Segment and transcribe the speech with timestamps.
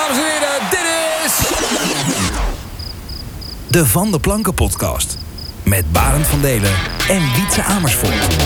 [0.00, 0.80] Dames en heren, dit
[1.24, 1.48] is...
[3.68, 5.18] De Van de Planken podcast.
[5.62, 6.72] Met Barend van Delen
[7.08, 8.36] en Wietse Amersfoort.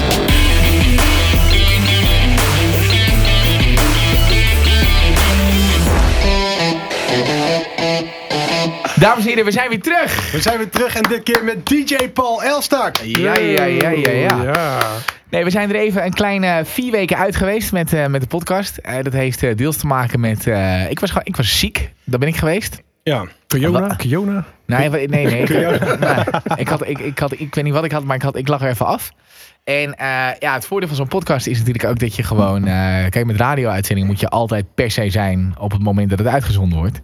[8.94, 10.30] Dames en heren, we zijn weer terug.
[10.32, 12.96] We zijn weer terug en dit keer met DJ Paul Elstak.
[12.96, 14.42] Ja, ja, ja, ja, ja.
[14.42, 14.78] Ja.
[15.34, 18.26] Nee, we zijn er even een kleine vier weken uit geweest met, eh, met de
[18.26, 18.76] podcast.
[18.76, 20.46] Eh, dat heeft eh, deels te maken met...
[20.88, 22.82] ik, was gewoon, ik was ziek, dat ben ik geweest.
[23.02, 23.26] Ja.
[23.48, 24.44] Wa- Kiona?
[24.66, 25.26] Nee, nee, nee.
[25.42, 26.24] Ik, nee,
[26.56, 28.48] ik, had, ik, ik, had, ik weet niet wat ik had, maar ik, had, ik
[28.48, 29.10] lag er even af.
[29.64, 29.94] En
[30.38, 32.64] ja, het voordeel van zo'n podcast is natuurlijk ook dat je gewoon...
[33.10, 36.78] kijk, met radio-uitzending moet je altijd per se zijn op het moment dat het uitgezonden
[36.78, 37.00] wordt.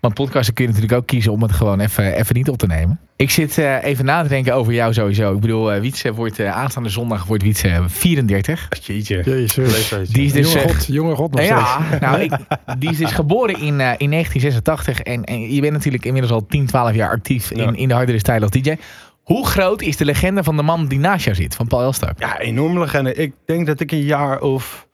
[0.00, 2.66] Want podcasten kun je natuurlijk ook kiezen om het gewoon even, even niet op te
[2.66, 3.00] nemen.
[3.16, 5.34] Ik zit eh, even na te denken over jou sowieso.
[5.34, 8.68] Ik bedoel, eh Wietse wordt eh, aanstaande zondag wordt Wietse 34.
[8.82, 9.22] Jeetje.
[9.24, 10.10] Jezus.
[10.10, 10.52] Die is dus...
[10.52, 12.00] jonge god, jonge god nog ja, steeds.
[12.00, 12.32] nou, ik,
[12.78, 15.00] die is dus geboren in, eh, in 1986.
[15.00, 17.66] En, en je bent natuurlijk inmiddels al 10, 12 jaar actief Ja.
[17.66, 18.74] in, in de hardere stijl als DJ.
[19.22, 22.18] Hoe groot is de legende van de man die naast jou zit, van Paul Elstak?
[22.18, 23.14] Ja, enorm legende.
[23.14, 24.87] Ik denk dat ik een jaar of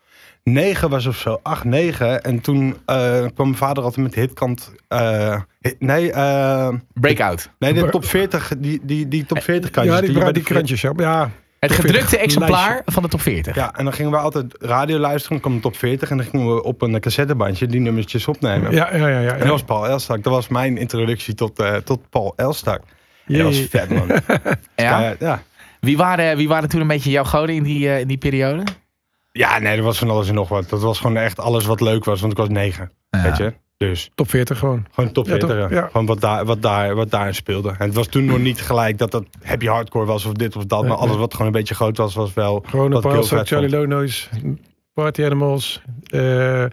[0.45, 1.41] negen was of zo.
[1.43, 2.23] Acht, negen.
[2.23, 2.97] En toen eh,
[3.35, 4.73] kwam mijn vader altijd met de hitkant.
[4.89, 7.51] eh, hit- nee, eh, Breakout.
[7.59, 8.53] nee, de top 40.
[8.59, 9.95] Die, die, die top 40 kantjes.
[9.95, 10.81] Ja, die, die de- krantjes.
[10.81, 12.93] Ja, ja Het gedrukte 40 exemplaar lijstje.
[12.93, 13.55] van de top 40.
[13.55, 15.31] Ja, en dan gingen we altijd radio luisteren.
[15.31, 16.11] Dan kwam de top 40.
[16.11, 18.73] En dan gingen we op een cassettebandje die nummertjes opnemen.
[18.73, 19.19] ja, ja, ja.
[19.21, 20.23] ja, En dat was Paul Elstak.
[20.23, 22.81] Dat was mijn introductie tot, eh, tot Paul Elstak.
[23.27, 24.07] En dat was vet, man.
[24.77, 25.01] Ja?
[25.01, 25.43] Ja, ja.
[25.81, 28.63] Wie, waren, wie waren toen een beetje jouw goden in die, in die periode?
[29.39, 30.69] Ja, nee, dat was van alles en nog wat.
[30.69, 32.91] Dat was gewoon echt alles wat leuk was, want ik was negen.
[33.11, 33.23] Ja.
[33.23, 33.53] Weet je?
[33.77, 34.87] Dus Top 40 gewoon.
[34.93, 35.49] gewoon top Ja, 40.
[35.49, 35.71] toch?
[35.71, 35.77] ja.
[35.77, 35.87] Ja.
[35.87, 37.69] Gewoon wat, daar, wat, daar, wat daarin speelde.
[37.69, 40.65] En het was toen nog niet gelijk dat dat happy hardcore was of dit of
[40.65, 40.81] dat.
[40.81, 41.19] Nee, maar alles nee.
[41.21, 42.65] wat gewoon een beetje groot was, was wel.
[42.67, 44.29] Gewoon een paar Charlie Noise,
[44.93, 46.65] Party Animals, eh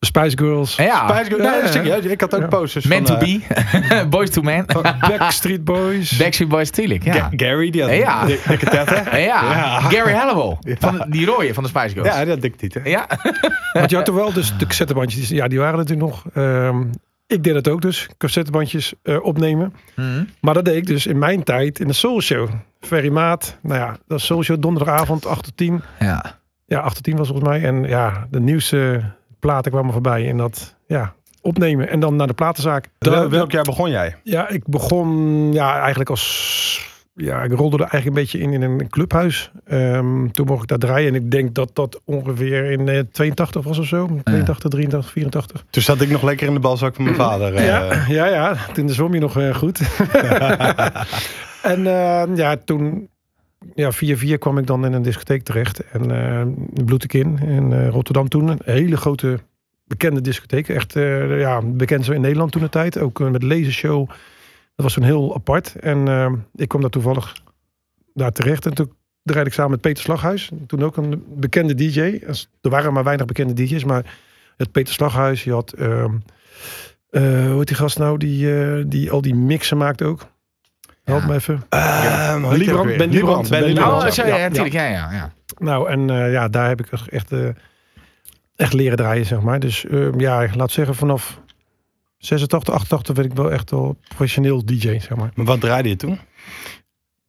[0.00, 2.46] Spice Girls, Ja, Spice Girls- nee, serieus, ik had ook Ja.
[2.46, 3.18] posters Man van...
[3.18, 3.40] to eh,
[4.00, 4.66] be, Boys to Man,
[5.08, 6.16] Backstreet Boys.
[6.18, 7.04] Backstreet Boys, tuurlijk.
[7.04, 7.12] Ja.
[7.12, 8.24] Ga- Gary, die had Ja.
[8.26, 9.04] dikke tetten.
[9.20, 9.80] Ja, Ja.
[9.80, 12.08] Gary Halliwell, van de- die rooie van de Spice Girls.
[12.08, 12.82] Ja, die had dikke tieten.
[12.84, 13.06] ja.
[13.72, 15.28] Want je had toch wel dus de cassettebandjes.
[15.28, 16.24] Ja, die waren natuurlijk nog.
[16.34, 16.82] ehm,
[17.26, 18.08] ik deed het ook dus.
[18.18, 19.74] Cassettebandjes eh, opnemen.
[19.96, 20.24] Mhm.
[20.40, 22.48] Maar dat deed ik dus in mijn tijd in de Soul Show.
[22.80, 23.56] Ferry Maat.
[23.62, 25.82] Nou ja, dat is Soul Show donderdagavond 8 tot 10.
[25.98, 26.38] ja.
[26.66, 27.62] Ja, 8 tot 10 was volgens mij.
[27.64, 29.02] En ja, de nieuwste
[29.46, 30.28] platen kwamen voorbij.
[30.28, 31.88] En dat, ja, opnemen.
[31.88, 32.88] En dan naar de platenzaak.
[32.98, 34.14] Da- welk jaar begon jij?
[34.22, 35.08] Ja, ik begon
[35.52, 36.94] ja, eigenlijk als...
[37.14, 39.50] Ja, ik rolde er eigenlijk een beetje in in een clubhuis.
[39.66, 41.08] Ehm, toen mocht ik daar draaien.
[41.08, 44.06] En ik denk dat dat ongeveer in eh, 82 was of zo.
[44.24, 45.64] 82, 83, 84.
[45.70, 47.54] Toen zat ik nog lekker in de balzak van mijn vader.
[47.54, 47.66] eh.
[47.66, 48.56] Ja, ja, ja.
[48.72, 49.80] Toen zwom je nog eh, goed.
[51.62, 53.08] en eh, ja, toen...
[53.74, 55.80] Ja, 4-4 kwam ik dan in een discotheek terecht.
[55.90, 56.46] En eh
[56.84, 57.38] bloed ik in.
[57.38, 58.48] In eh, Rotterdam toen.
[58.48, 59.38] Een hele grote
[59.84, 60.68] bekende discotheek.
[60.68, 62.98] Echt eh, ja, bekend zo in Nederland toen de tijd.
[62.98, 64.08] Ook met lasershow.
[64.74, 65.76] Dat was toen heel apart.
[65.76, 67.36] En ik kwam daar toevallig
[68.14, 68.66] daar terecht.
[68.66, 70.50] En toen draaide ik samen met Peter Slaghuis.
[70.66, 72.00] Toen ook een bekende DJ.
[72.60, 73.84] Er waren maar weinig bekende DJ's.
[73.84, 74.16] Maar
[74.56, 75.44] het Peter Slaghuis.
[75.44, 75.72] Je had...
[75.72, 76.14] ehm,
[77.10, 78.18] eh, hoe heet die gast nou?
[78.18, 80.26] Die, die al die mixen maakt ook.
[81.06, 81.26] Help Ja.
[81.26, 81.54] me even.
[82.78, 82.98] Ook weer?
[82.98, 83.48] Ben Liebrand.
[83.50, 84.04] Ben Liebrand.
[84.04, 84.48] Oh, Ja, ja, ja, ja.
[84.48, 84.74] natuurlijk.
[84.74, 85.32] Ja, ja, ja.
[85.58, 87.48] Nou, en eh, ja, daar heb ik echt, eh,
[88.56, 89.60] echt leren draaien, zeg maar.
[89.60, 91.40] Dus eh, ja, laat zeggen vanaf
[92.18, 95.30] 86, 88 werd ik wel echt wel professioneel DJ, zeg maar.
[95.34, 96.18] Maar wat draaide je toen?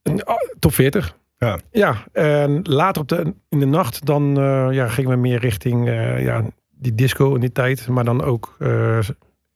[0.03, 1.15] En, oh, top 40.
[1.37, 1.59] Ja.
[1.71, 5.87] Ja, en later op de, in de nacht dan eh, ja, gingen we meer richting
[5.87, 7.87] eh, ja, die disco in die tijd.
[7.87, 8.99] Maar dan ook eh,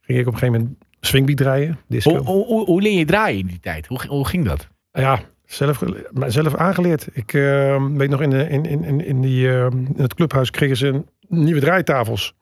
[0.01, 1.79] ging ik op een gegeven moment swingbeat draaien.
[1.87, 2.17] Disco.
[2.17, 3.87] Hoe, hoe, hoe, leer je draaien in die tijd?
[3.87, 4.67] Hoe, hoe ging dat?
[4.91, 5.83] Ja, zelf,
[6.27, 7.07] zelf aangeleerd.
[7.13, 10.51] Ik eh, weet nog, in, de, in, in, in, in, die, eh, in het clubhuis
[10.51, 12.35] kregen ze nieuwe draaitafels.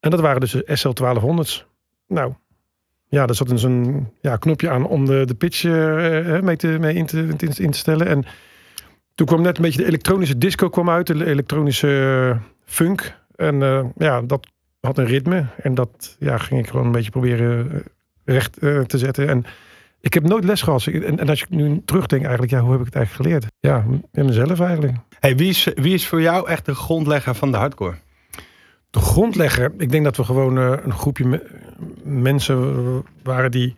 [0.00, 1.66] En dat waren dus de SL1200's.
[2.06, 2.34] Nou,
[3.12, 6.56] ja, daar zat dus een ja, knopje aan om de, de pitch eh, eh, mee,
[6.56, 8.06] te, mee in, te, in, te- in te stellen.
[8.06, 8.24] En
[9.14, 13.18] toen kwam net een beetje de elektronische disco kwam uit, de elektronische funk.
[13.36, 14.51] En eh, ja, dat
[14.86, 15.46] had een ritme.
[15.56, 17.80] En dat ja, ging ik gewoon een beetje proberen eh,
[18.24, 19.28] recht eh, te zetten.
[19.28, 19.44] En
[20.00, 20.86] ik heb nooit les gehad.
[20.86, 23.52] En, en als ik nu terugdenk eigenlijk, ja, hoe heb ik het eigenlijk geleerd?
[23.60, 24.96] Ja, in mezelf eigenlijk.
[25.20, 27.94] Hey, wie, is, wie is voor jou echt de grondlegger van de hardcore?
[28.90, 31.46] De grondlegger, ik denk dat we gewoon eh, een groepje me-
[32.02, 33.74] mensen waren die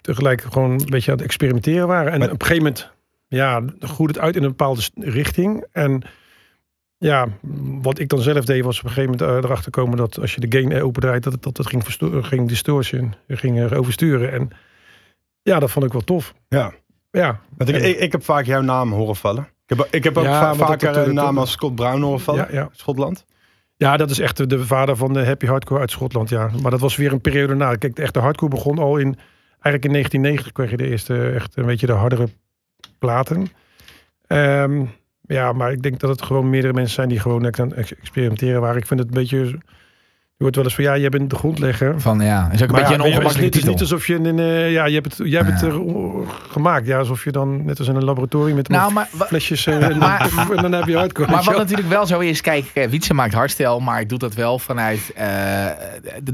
[0.00, 2.12] tegelijk gewoon een beetje aan het experimenteren waren.
[2.12, 2.90] En Maar- op een gegeven moment,
[3.28, 5.64] ja, groeide het uit in een bepaalde richting.
[5.72, 6.02] En
[7.06, 7.28] ja,
[7.82, 10.34] wat ik dan zelf deed was op een gegeven moment eh, erachter komen dat als
[10.34, 14.32] je de gain opendraait, dat het, dat het ging, versto- ging distortion, ging er oversturen.
[14.32, 14.50] En
[15.42, 16.34] ja, dat vond ik wel tof.
[16.48, 16.72] Ja.
[17.10, 19.48] Ja, Want ik, En- ik, ik heb vaak jouw naam horen vallen.
[19.66, 22.46] Ik heb, ik heb ook Ja, va- vaker een naam als Scott Brown horen vallen.
[22.50, 22.68] ja, ja.
[22.72, 23.24] Schotland.
[23.76, 26.50] Ja, dat is echt de- de vader van de happy hardcore uit Schotland, ja.
[26.62, 27.74] Maar dat was weer een periode na.
[27.74, 29.16] Kijk, de echte hardcore begon al in...
[29.60, 32.28] Eigenlijk in 1990 kreeg je de eerste echt een beetje de hardere
[32.98, 33.46] platen.
[34.26, 34.84] Ehm,
[35.26, 38.60] ja, maar ik denk dat het gewoon meerdere mensen zijn die gewoon echt aan experimenteren
[38.60, 38.80] waren.
[38.80, 39.58] Ik vind het een beetje...
[40.36, 42.00] Je wordt wel eens van, ja, jij bent de grondlegger.
[42.00, 43.60] Van ja, is ook een Maar beetje ja, een het is ongemakkelijke niet, het is
[43.60, 43.70] titel.
[43.72, 45.66] niet alsof je een, eh, ja, je hebt het, jij hebt het Ja.
[45.66, 46.86] er o- gemaakt.
[46.86, 49.98] Ja, alsof je dan net als in een laboratorium met Nou, maar, flesjes eh, en,
[49.98, 51.30] Maar- en dan heb je hardcore.
[51.30, 54.58] maar wat natuurlijk wel zo is, kijk, eh, Wietse maakt hardstyle, maar doet dat wel
[54.58, 55.12] vanuit.
[55.14, 55.74] eh, er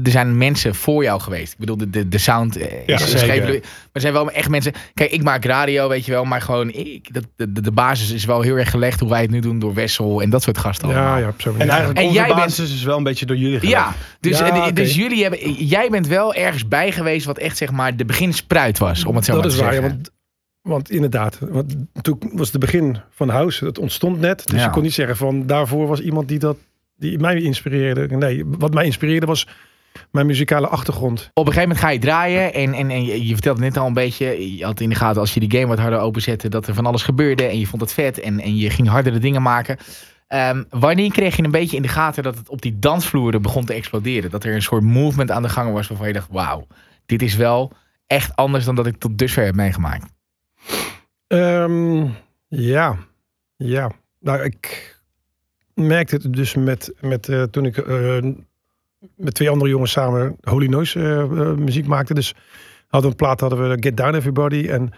[0.03, 1.51] zijn mensen voor jou geweest.
[1.53, 3.47] Ik bedoel, de, de, de sound eh, Ja, is geschreven.
[3.49, 3.61] Maar
[3.91, 4.73] er zijn wel echt mensen.
[4.93, 8.11] Kijk, ik maak radio, weet je wel, maar gewoon, ik, dat, de, de, de basis
[8.11, 10.57] is wel heel erg gelegd hoe wij het nu doen door Wessel en dat soort
[10.57, 10.89] gasten.
[10.89, 11.17] Ja, allemaal.
[11.17, 13.37] ja, op zo'n En eigenlijk En onze jij bent- basis is wel een beetje door
[13.37, 13.75] jullie gelegd.
[13.75, 17.71] Ja, dus, Ja, dus jullie hebben, jij bent wel ergens bij geweest wat echt zeg
[17.71, 19.97] maar de beginspruit was, om het zo dat maar is te waar, ja, zeggen.
[19.97, 20.11] want,
[20.61, 24.47] want inderdaad, want toen was het begin van House, dat ontstond net.
[24.47, 24.65] Dus Ja.
[24.65, 26.57] je kon niet zeggen van daarvoor was iemand die dat
[26.95, 28.07] die mij inspireerde.
[28.17, 29.47] Nee, wat mij inspireerde was
[30.11, 31.29] mijn muzikale achtergrond.
[31.33, 33.87] Op een gegeven moment ga je draaien en, en, en je, je vertelde net al
[33.87, 36.67] een beetje, je had in de gaten als je die game wat harder openzette, dat
[36.67, 39.41] er van alles gebeurde en je vond het vet en, en je ging hardere dingen
[39.41, 39.77] maken.
[40.31, 43.65] Ehm, wanneer kreeg je een beetje in de gaten dat het op die dansvloeren begon
[43.65, 44.31] te exploderen?
[44.31, 46.67] Dat er een soort movement aan de gang was waarvan je dacht, wauw,
[47.05, 47.71] dit is wel
[48.07, 50.05] echt anders dan dat ik tot dusver heb meegemaakt.
[51.27, 52.07] Ehm,
[52.47, 52.97] ja,
[53.55, 53.91] ja.
[54.19, 54.95] Nou, ik
[55.73, 58.17] merkte het dus met, met eh, toen ik eh,
[59.15, 62.13] met twee andere jongens samen Holy Noise eh, muziek maakte.
[62.13, 62.35] Dus
[62.87, 64.67] hadden een plaat, hadden we Get Down Everybody.
[64.69, 64.91] En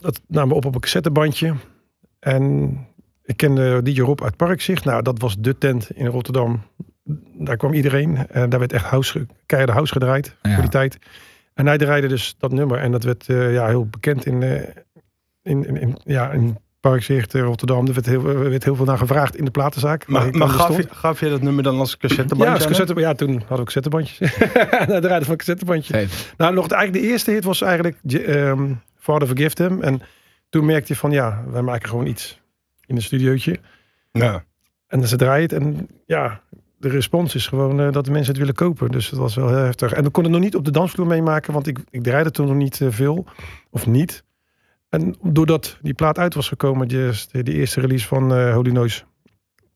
[0.00, 1.54] dat namen we op op een cassettebandje.
[2.18, 2.76] En
[3.24, 4.84] ik kende DJ Rob uit Parkzicht.
[4.84, 6.62] Nou, dat was de tent in Rotterdam.
[7.38, 8.26] Daar kwam iedereen.
[8.28, 10.52] En daar werd echt house, keiharde house gedraaid Ja.
[10.52, 10.98] voor die tijd.
[11.54, 12.78] En hij draaide dus dat nummer.
[12.78, 14.52] En dat werd eh, ja, heel bekend in, eh,
[15.42, 17.86] in, in, in- ja, in Parkzicht, eh, Rotterdam.
[17.86, 20.06] Er werd heel, er werd heel veel naar gevraagd in de platenzaak.
[20.06, 22.46] Maar, ik gaf, je, gaf je dat nummer dan als cassettebandje?
[22.46, 24.18] Ja, als aan cassette, ja, toen hadden we cassettebandjes.
[24.88, 26.06] Hij draaide van cassettebandje.
[26.36, 29.82] Nou, nog, eigenlijk de eerste hit was eigenlijk ehm, Father Forgive Them.
[29.82, 30.00] En
[30.48, 32.40] toen merkte je van, ja, wij maken gewoon iets
[32.92, 33.58] in een studiootje.
[34.12, 34.44] Ja.
[34.86, 35.52] En ze draaien het.
[35.52, 36.42] En ja,
[36.78, 38.90] de respons is gewoon eh, dat de mensen het willen kopen.
[38.90, 39.92] Dus dat was wel heel heftig.
[39.92, 42.46] En we konden het nog niet op de dansvloer meemaken, want ik, ik draaide toen
[42.46, 43.26] nog niet eh, veel.
[43.70, 44.24] Of niet.
[44.92, 49.04] En doordat die plaat uit was gekomen, de, de eerste release van eh, Holy Noise.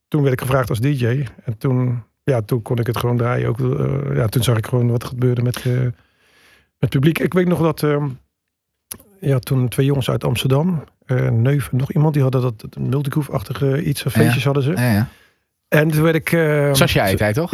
[0.08, 1.26] Toen werd ik gevraagd als DJ.
[1.44, 3.48] En toen, ja, toen kon ik het gewoon draaien.
[3.48, 5.94] Ook, eh, ja, toen zag ik gewoon wat er gebeurde met, eh, met
[6.78, 7.18] het publiek.
[7.18, 7.80] Ik weet nog dat...
[9.20, 12.76] ja, toen twee jongens uit Amsterdam, eh Neuf en nog iemand, die hadden dat, dat
[12.78, 14.70] multigroove-achtige iets, of feestjes hadden ze.
[14.70, 15.08] Ja, ja.
[15.68, 16.32] En toen werd ik...
[16.32, 17.52] eh, Sascha heet hij toch?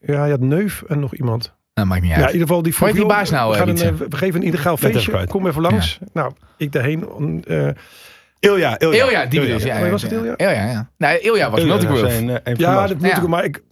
[0.00, 1.52] Ja, je had Neuf en nog iemand.
[1.74, 2.26] Dat maakt niet Ja, uit.
[2.26, 4.46] in ieder geval die die baas nou, We, eh, gaan een, eh, we geven een
[4.46, 5.26] illegaal feestje.
[5.26, 5.98] Kom even langs.
[6.12, 7.04] Nou, ik daarheen.
[7.46, 7.68] eh,
[8.38, 9.04] Ilja, Ilja.
[9.04, 9.66] Ilja, die bedoel je.
[9.66, 10.16] Ja, ja, was het ja.
[10.18, 10.36] Ilja?
[10.36, 10.90] Ilja, ja.
[10.98, 12.06] Nee, Ilja was Ilja, multigroove.
[12.42, 13.16] eh, ja, dat moet Ja.
[13.22, 13.26] ik.
[13.28, 13.62] Maar ik,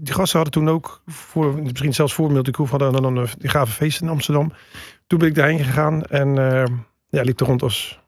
[0.00, 3.74] die gasten hadden toen ook, voor, misschien zelfs voor Multigroove, hadden dan een, die gaven
[3.74, 4.52] feest in Amsterdam.
[5.06, 6.64] Toen ben ik daarheen gegaan en eh,
[7.08, 8.00] ja, liep er rond als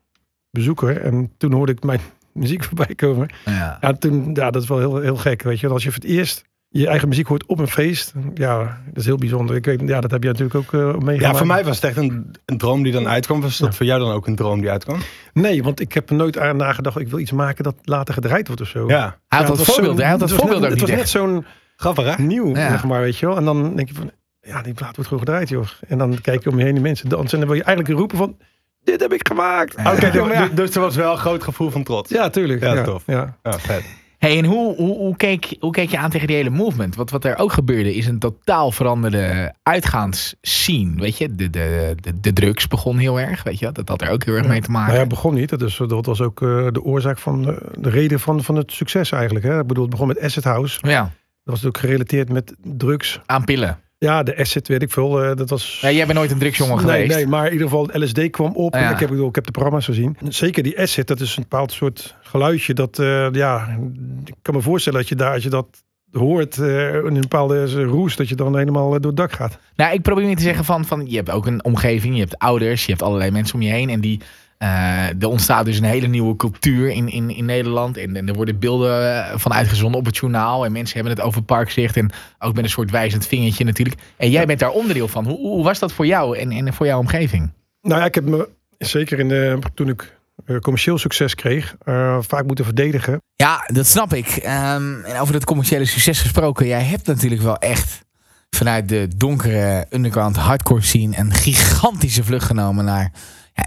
[0.51, 1.01] bezoeker.
[1.01, 2.01] En toen hoorde ik mijn
[2.33, 3.29] muziek voorbij komen.
[3.45, 3.79] Ja.
[3.81, 5.69] Ja, toen, ja, dat is wel heel, heel gek, weet je.
[5.69, 9.05] Als je voor het eerst je eigen muziek hoort op een feest, ja, dat is
[9.05, 9.57] heel bijzonder.
[9.57, 11.21] Ik weet, ja, dat heb je natuurlijk ook eh meegemaakt.
[11.21, 13.41] Ja, voor mij was het echt een, een droom die dan uitkwam.
[13.41, 14.99] Was dat voor jou dan ook een droom die uitkwam?
[15.33, 18.47] Nee, want ik heb er nooit aan nagedacht, ik wil iets maken dat later gedraaid
[18.47, 18.89] wordt of zo.
[18.89, 19.19] Ja.
[19.29, 20.99] Hij had Ja, dat het was voorbeeld, hij had dat voorbeeld ook Het was echt.
[20.99, 21.45] net zo'n
[21.77, 22.23] Grappig, hè?
[22.23, 22.69] nieuw, Ja.
[22.69, 23.37] zeg maar, weet je wel.
[23.37, 25.67] En dan denk je van, ja, die plaat wordt gewoon gedraaid, joh.
[25.89, 27.33] En dan kijk je om je heen, die mensen dansen.
[27.33, 28.37] En dan wil je eigenlijk roepen van,
[28.85, 29.75] dit heb ik gemaakt.
[29.77, 29.93] Ja.
[29.93, 30.49] Oké, Ja, maar ja.
[30.55, 32.11] dus- er was wel een groot gevoel van trots.
[32.11, 32.61] Ja, tuurlijk.
[32.63, 33.03] Ja, Ja, tof.
[33.07, 33.37] Ja.
[33.43, 33.85] Ja, vet.
[34.19, 36.95] Hey, en hoe, hoe, hoe, keek, hoe keek je aan tegen die hele movement?
[36.97, 41.01] Wat, wat er ook gebeurde is een totaal veranderde uitgaansscene.
[41.01, 43.43] Weet je, de, de, de, de drugs begon heel erg.
[43.43, 44.87] Weet je, dat had er ook heel erg mee te maken.
[44.87, 45.49] Nou ja, het begon niet.
[45.49, 48.73] Dat, is, dat was ook eh, de oorzaak van de, de reden van, van het
[48.73, 49.45] succes eigenlijk.
[49.45, 49.61] Hè.
[49.61, 50.79] Ik bedoel, het begon met Asset House.
[50.83, 51.11] ja,
[51.47, 53.21] Dat was ook gerelateerd met drugs.
[53.27, 53.79] aan pillen.
[53.99, 55.23] Ja, de Asset, weet ik veel.
[55.25, 55.79] eh, dat was...
[55.81, 57.15] Ja, jij bent nooit een drugsjongen Nee, geweest.
[57.15, 58.75] nee, maar in ieder geval LSD kwam op.
[58.75, 58.91] Ja.
[58.91, 60.17] Ik, heb, ik heb de programma's gezien.
[60.29, 62.75] Zeker die acid, dat is een bepaald soort geluidje.
[62.75, 63.79] Dat, eh, ja,
[64.25, 65.67] ik kan me voorstellen dat je daar, als je dat
[66.13, 69.59] hoort, eh, een bepaalde roes, dat je dan helemaal door het dak gaat.
[69.77, 72.39] Nou, ik probeer niet te zeggen van, van, je hebt ook een omgeving, je hebt
[72.39, 73.91] ouders, je hebt allerlei mensen om je heen.
[73.91, 74.21] En die,
[74.59, 77.97] eh, er ontstaat dus een hele nieuwe cultuur in, in, in Nederland.
[77.97, 80.65] En, en er worden beelden eh, van uitgezonden op het journaal.
[80.65, 81.97] En mensen hebben het over parkzicht.
[81.97, 84.01] En ook met een soort wijzend vingertje natuurlijk.
[84.17, 85.25] En jij bent daar onderdeel van.
[85.27, 87.51] Hoe, hoe was dat voor jou en, en voor jouw omgeving?
[87.81, 88.49] Nou ja, ik heb me,
[88.79, 93.23] zeker in de, toen ik eh, commercieel succes kreeg, eh, vaak moeten verdedigen.
[93.35, 94.27] Ja, dat snap ik.
[94.27, 96.67] Ehm, en over dat commerciële succes gesproken.
[96.67, 98.05] Jij hebt natuurlijk wel echt
[98.51, 103.13] vanuit de donkere underground hardcore scene een gigantische vlucht genomen naar
[103.55, 103.67] ja,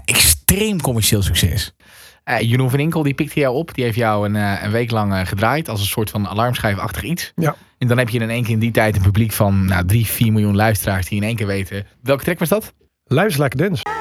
[0.50, 1.74] extreem commercieel succes.
[2.24, 3.74] Eh, Jeroen van Inkel die pikte jou op.
[3.74, 7.02] Die heeft jou een, eh, een week lang eh, gedraaid als een soort van alarmschijfachtig
[7.02, 7.32] iets.
[7.34, 7.56] Ja.
[7.78, 10.06] En dan heb je in één keer in die tijd een publiek van nou, 3,
[10.06, 11.86] 4 miljoen luisteraars die in één keer weten.
[12.02, 12.72] Welke track was dat?
[13.12, 13.99] A Dance.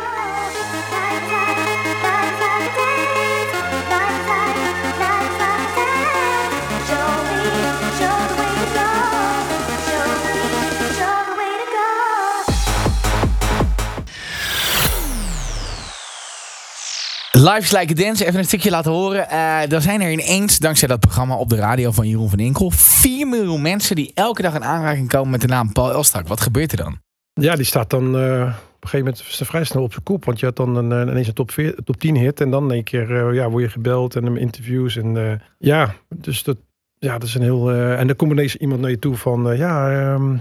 [17.39, 19.29] Lives Like Dance, even een stukje laten horen.
[19.29, 22.71] Eh dan zijn er ineens, dankzij dat programma op de radio van Jeroen van Inkel,
[22.71, 26.27] 4 miljoen mensen die elke dag in aanraking komen met de naam Paul Elstak.
[26.27, 26.99] Wat gebeurt er dan?
[27.33, 30.25] Ja, die staat dan eh, op een gegeven moment er vrij snel op zijn kop.
[30.25, 32.41] Want je had dan een, eh, ineens een top, 4, top 10 hit.
[32.41, 34.97] En dan één keer ja, word je gebeld en interviews.
[34.97, 36.57] En ja, dus dat,
[36.97, 37.71] ja, dat is een heel...
[37.71, 39.57] en dan komt ineens iemand naar je toe van...
[39.57, 40.37] ja, ehm,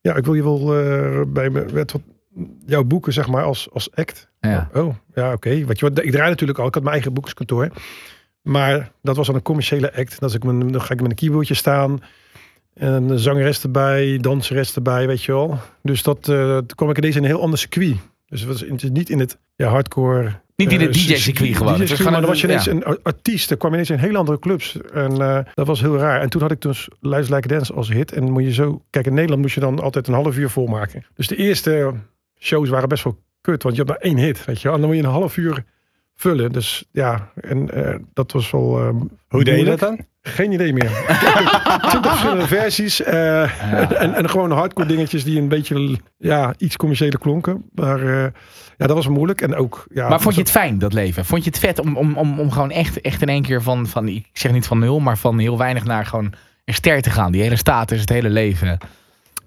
[0.00, 0.66] ja, ik wil je wel
[1.26, 1.84] bij me...
[2.66, 4.28] jouw boeken, zeg maar, als, als act.
[4.40, 4.70] Ja.
[4.74, 5.64] Oh, ja, oké.
[5.64, 6.66] Weet je wat, ik draai natuurlijk al.
[6.66, 7.68] Ik had mijn eigen boekskantoor.
[8.42, 10.20] Maar dat was dan een commerciële act.
[10.20, 12.02] Dat ik dan ga ik met een keyboardje staan.
[12.74, 15.58] En een zangeres erbij, danseres erbij, weet je wel.
[15.82, 17.96] Dus dat, toen kwam ik ineens in een heel ander circuit.
[18.26, 20.40] Dus het was het niet in het ja, hardcore...
[20.56, 21.86] Niet in het eh, DJ-circuit gewoon.
[21.86, 22.72] Gewoon maar dan was je een- ineens ja.
[22.72, 23.50] een artiest.
[23.50, 24.76] Er kwam ineens in hele andere clubs.
[24.92, 26.20] En eh, dat was heel raar.
[26.20, 28.12] En toen had ik dus Luister Like Dance als hit.
[28.12, 28.82] En moet je zo...
[28.90, 31.04] Kijk, in Nederland moest je dan altijd een half uur volmaken.
[31.14, 31.92] Dus de eerste
[32.42, 33.62] shows waren best wel kut.
[33.62, 34.74] Want je had maar één hit, weet je wel.
[34.74, 35.64] En dan moet je een half uur
[36.14, 36.52] vullen.
[36.52, 38.78] Dus ja, en eh, dat was wel...
[38.80, 38.88] eh,
[39.28, 39.98] Hoe deed je dat dan?
[40.22, 40.90] Geen idee meer.
[41.88, 43.02] Twintig verschillende versies.
[43.02, 47.64] eh, en, en gewoon hardcore dingetjes die een beetje ja, iets commerciëler klonken.
[47.74, 48.30] Maar eh,
[48.78, 49.40] ja, dat was moeilijk.
[49.40, 51.24] En ook, ja, Maar vond je het fijn, dat leven?
[51.24, 53.86] Vond je het vet om, om, om, om gewoon echt, echt in één keer van,
[53.86, 56.32] van, ik zeg niet van nul, maar van heel weinig naar gewoon
[56.64, 57.32] een ster te gaan?
[57.32, 58.78] Die hele status, het hele leven.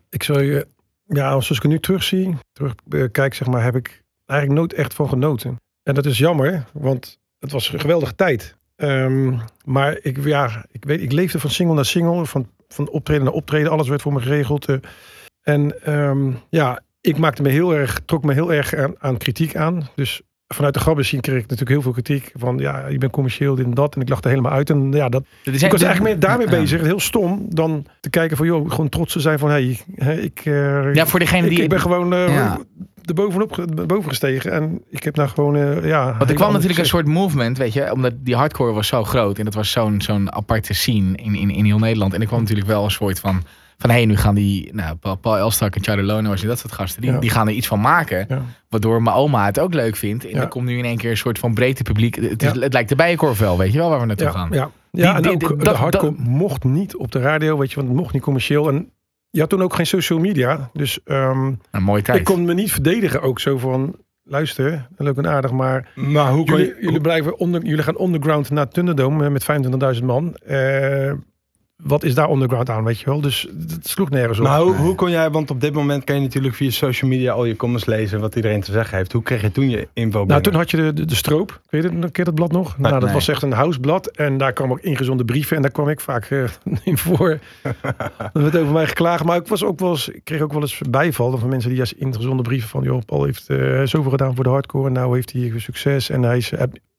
[0.10, 0.68] Ik zou je,
[1.06, 5.10] ja, als ik het nu terugzie, terugkijk, zeg maar, heb ik eigenlijk nooit echt van
[5.10, 5.56] genoten.
[5.84, 8.56] En dat is jammer, want het was een geweldige tijd.
[8.76, 13.24] Ehm, maar ik, ja, ik, weet, ik leefde van single naar single, van, van optreden
[13.24, 13.72] naar optreden.
[13.72, 14.66] Alles werd voor me geregeld.
[14.66, 14.78] eh.
[15.42, 19.56] en ehm, ja, ik maakte me heel erg, trok me heel erg aan, aan kritiek
[19.56, 19.90] aan.
[19.96, 22.32] Dus vanuit de grabbezien kreeg ik natuurlijk heel veel kritiek.
[22.34, 23.96] Van ja, je bent commercieel, dit en dat.
[23.96, 24.70] En ik er helemaal uit.
[24.70, 26.60] En ja, dat, Dat is ik was eigenlijk meer daarmee Ja.
[26.60, 30.18] bezig, heel stom, dan te kijken van, joh, gewoon trots te zijn van, hé, hey,
[30.18, 31.64] ik, eh, Ja, voor degene ik, die...
[31.64, 32.60] ik ben gewoon Ja.
[33.06, 36.04] er bovenop boven gestegen en ik heb daar gewoon, eh, ja.
[36.18, 39.04] Want er hele kwam natuurlijk een soort movement, weet je, omdat die hardcore was zo
[39.04, 42.14] groot en dat was zo'n zo'n aparte scene in, in, in heel Nederland.
[42.14, 43.44] En er kwam natuurlijk wel een soort van,
[43.78, 47.02] van hé, nu gaan die, nou, Paul, Elstak en Charlie Lono en dat soort gasten,
[47.02, 47.20] die, Ja.
[47.20, 48.42] die gaan er iets van maken, Ja.
[48.70, 50.24] waardoor mijn oma het ook leuk vindt.
[50.26, 50.42] En Ja.
[50.42, 52.16] er komt nu in één keer een soort van breedte publiek.
[52.16, 52.60] Het, is, Ja.
[52.60, 54.50] het lijkt de Bijenkorf wel, weet je wel, waar we naartoe Ja, gaan.
[54.52, 54.70] ja.
[54.92, 57.70] Die- ja en die- ook die- de dat- hardcore mocht niet op de radio, weet
[57.70, 58.68] je, want het mocht niet commercieel.
[58.70, 58.90] En
[59.30, 62.18] je had toen ook geen social media, dus ehm, Een mooie tijd.
[62.20, 66.46] ik kon me niet verdedigen ook zo van, luister, leuk en aardig, maar Maar hoe
[66.46, 66.78] jullie, je...
[66.82, 70.36] jullie, blijven onder, jullie gaan underground naar Thunderdome eh, met 25.000 man.
[70.36, 71.12] Eh,
[71.84, 73.22] wat is daar underground aan, weet je wel?
[73.22, 74.46] Dus het sloeg nergens op.
[74.46, 77.34] Maar hoe, hoe kon jij, want op dit moment kan je natuurlijk via social media
[77.34, 79.12] al je comments lezen wat iedereen te zeggen heeft.
[79.12, 80.44] Hoe kreeg je toen je info Nou, binnen?
[80.44, 81.62] toen had je de, de, de stroop.
[81.70, 82.78] Weet je je dat blad nog?
[82.78, 83.14] nou, dat nee.
[83.14, 84.08] was echt een huisblad.
[84.08, 85.56] En daar kwam ook ingezonde brieven.
[85.56, 86.44] En daar kwam ik vaak eh,
[86.84, 87.40] in voor.
[88.34, 89.24] Er werd over mij geklaagd.
[89.24, 91.78] Maar ik, was ook wel eens, ik kreeg ook wel eens bijval van mensen die
[91.78, 92.84] juist ingezonde brieven van...
[92.84, 94.88] joh, Paul heeft eh, zoveel gedaan voor de hardcore.
[94.88, 96.10] En nou heeft hij succes.
[96.10, 96.52] En hij is...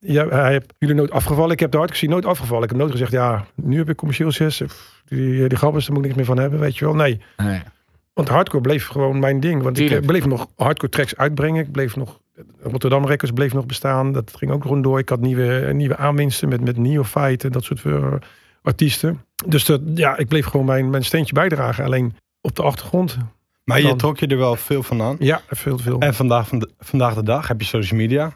[0.06, 1.50] ja, hij heeft jullie nooit afgevallen.
[1.50, 2.62] Ik heb de hardcore scene nooit afgevallen.
[2.62, 4.66] Ik heb nooit gezegd, ja, nu heb ik commercieel succes.
[4.72, 6.94] Pff, Die, die grappers, daar moet ik niks meer van hebben, weet je wel.
[6.94, 7.60] Nee, Nee.
[8.12, 9.62] want hardcore bleef gewoon mijn ding.
[9.62, 10.00] Want ik Tuurlijk.
[10.00, 11.62] eh, bleef nog hardcore tracks uitbrengen.
[11.64, 12.20] Ik bleef nog...
[12.62, 14.12] Rotterdam Records bleef nog bestaan.
[14.12, 14.98] Dat ging ook gewoon door.
[14.98, 18.12] Ik had nieuwe, nieuwe aanwinsten met, met Neophyte en dat soort eh,
[18.62, 19.24] artiesten.
[19.46, 21.84] Dus dat, ja, ik bleef gewoon mijn, mijn steentje bijdragen.
[21.84, 23.16] Alleen op de achtergrond.
[23.64, 25.16] maar je trok je er wel veel van aan.
[25.18, 25.98] Ja, veel veel.
[26.00, 28.32] En vandaag, van de- vandaag de dag heb je social media.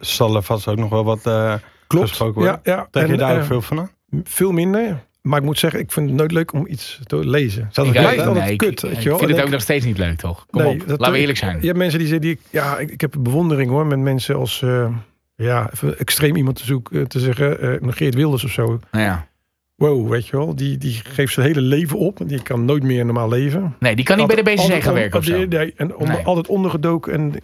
[0.00, 1.54] Zal, er vast ook nog wel wat eh
[1.86, 2.08] Klopt.
[2.08, 2.72] gesproken Ja, worden.
[2.74, 2.88] ja.
[2.90, 3.90] Trek je daar ook eh, veel van aan?
[4.24, 5.04] veel minder.
[5.22, 7.64] Maar ik moet zeggen, ik vind het nooit leuk om iets te lezen.
[7.66, 9.18] Het ook- blijft altijd nee, ik- kut, ik, weet ik je wel.
[9.18, 10.46] vind het ook nog steeds niet leuk, toch?
[10.50, 11.58] Kom Nee, op, dat- laten we eerlijk zijn.
[11.60, 13.86] Je hebt mensen die zeggen, die, ik- ja, ik, ik heb een bewondering hoor.
[13.86, 14.88] Met mensen als, eh,
[15.36, 17.08] ja, even extreem iemand te zoeken.
[17.08, 18.80] Te zeggen, eh Geert Wilders of zo.
[18.90, 19.26] Nou ja.
[19.74, 20.54] Wow, weet je wel.
[20.56, 22.18] Die, die geeft zijn hele leven op.
[22.26, 23.76] Die kan nooit meer normaal leven.
[23.80, 25.32] Nee, die kan niet bij de BCC gaan werken of zo.
[25.36, 26.24] nee, nee, en onder, Nee.
[26.24, 27.12] altijd ondergedoken.
[27.12, 27.34] En,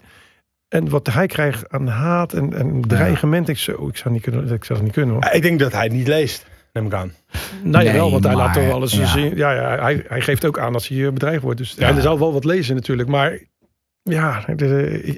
[0.72, 3.48] en wat hij krijgt aan haat en, en dreigement.
[3.48, 5.32] Ik, zo, ik, zou niet kunnen, ik zou het niet kunnen hoor.
[5.32, 7.12] Ik denk dat hij het niet leest, neem ik aan.
[7.62, 9.06] Nee, Nee, wel, want hij laat toch alles ja.
[9.06, 9.36] zien.
[9.36, 11.58] Ja, ja hij, hij geeft ook aan dat hij eh, bedreigd wordt.
[11.58, 11.88] Dus Ja.
[11.96, 13.08] er zal wel wat lezen natuurlijk.
[13.08, 13.38] Maar
[14.02, 14.60] ja, ik,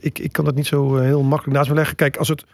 [0.01, 1.97] ik, ik kan dat niet zo eh, heel makkelijk naast me leggen.
[1.97, 2.45] Kijk, als het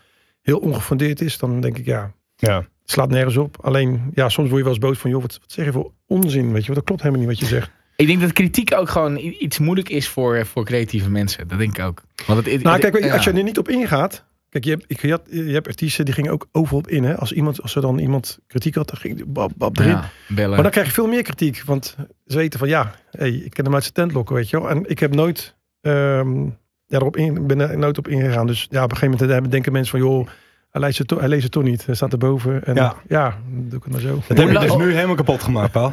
[0.42, 2.56] heel ongefundeerd is, dan denk ik ja, Ja.
[2.56, 3.56] het slaat nergens op.
[3.60, 5.92] Alleen, ja, soms word je wel eens boos van, joh, wat, wat zeg je voor
[6.06, 6.76] onzin, weet je wel.
[6.76, 7.70] Dat klopt helemaal niet wat je zegt.
[8.00, 11.48] Ik denk dat kritiek ook gewoon iets moeilijk is voor, voor creatieve mensen.
[11.48, 12.02] Dat denk ik ook.
[12.26, 13.14] Want het, Nou, kijk, ja.
[13.14, 16.04] als je er niet op ingaat, Kijk, je hebt, ik, je, had- je hebt artiesten
[16.04, 17.04] die gingen ook overal op in.
[17.04, 17.16] Hè?
[17.16, 19.90] Als, iemand, als er dan iemand kritiek had, dan ging die bab, bab erin.
[19.90, 20.50] Ja, bellen.
[20.50, 21.62] Maar dan krijg je veel meer kritiek.
[21.66, 24.60] Want ze weten van ja, hey, ik kan hem uit zijn tent lokken, weet je
[24.60, 24.70] wel.
[24.70, 26.42] En ik heb nooit, ehm,
[26.86, 28.46] ja, erop in, ben er nooit op ingegaan.
[28.46, 30.26] Dus ja, op een gegeven moment hebben- denken mensen van joh,
[30.70, 31.86] hij leest het, to- hij leest het toch niet.
[31.86, 32.64] Hij staat erboven.
[32.64, 33.28] En ja, Ja.
[33.52, 34.22] dan doe ik het maar zo.
[34.28, 35.92] Dat heb je dus nu helemaal kapot gemaakt, Paul.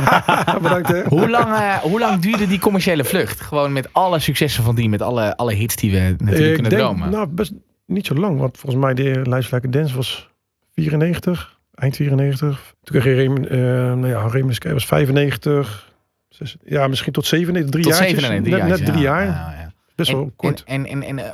[0.62, 1.02] Bedankt hè.
[1.04, 3.40] Hoe lang, eh, hoe lang duurde die commerciële vlucht?
[3.40, 6.70] Gewoon met alle successen van die, met alle, alle hits die we natuurlijk ik kunnen
[6.70, 7.10] denk, dromen.
[7.10, 7.52] nou, best
[7.86, 8.38] niet zo lang.
[8.38, 10.28] Want volgens mij de Lijstelijke Dance was
[10.74, 12.74] 94, eind 94.
[12.82, 15.92] Toen kreeg je Raymond, eh nou ja, Sky was 95.
[16.28, 18.02] zes- ja, misschien tot 97, drie Tot jaar.
[18.08, 18.84] 97 Net, net ja.
[18.92, 19.24] drie jaar.
[19.24, 19.72] Ja, ja.
[19.94, 20.62] Best wel kort.
[20.66, 21.24] en, en, en, eh,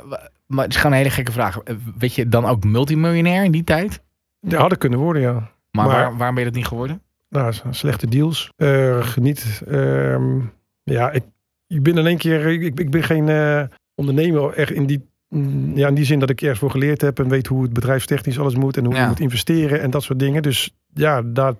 [0.51, 1.59] maar het is gewoon een hele gekke vraag.
[1.59, 4.01] Eh, Weet je dan ook multimiljonair in die tijd?
[4.39, 5.31] Ja, hadden kunnen worden, ja.
[5.33, 7.01] Maar, Maar- waar, waarom ben je dat niet geworden?
[7.29, 8.51] Nou, slechte deals.
[8.55, 9.61] Eh, geniet.
[9.67, 10.39] ehm,
[10.83, 11.23] ja, ik,
[11.67, 12.47] ik ben in één keer.
[12.47, 13.63] Ik, ik ben geen eh,
[13.95, 17.19] ondernemer echt in die, mm, ja, in die zin dat ik ergens voor geleerd heb
[17.19, 19.01] en weet hoe het bedrijfstechnisch alles moet en hoe Ja.
[19.01, 20.41] je moet investeren en dat soort dingen.
[20.41, 21.53] Dus ja, daar,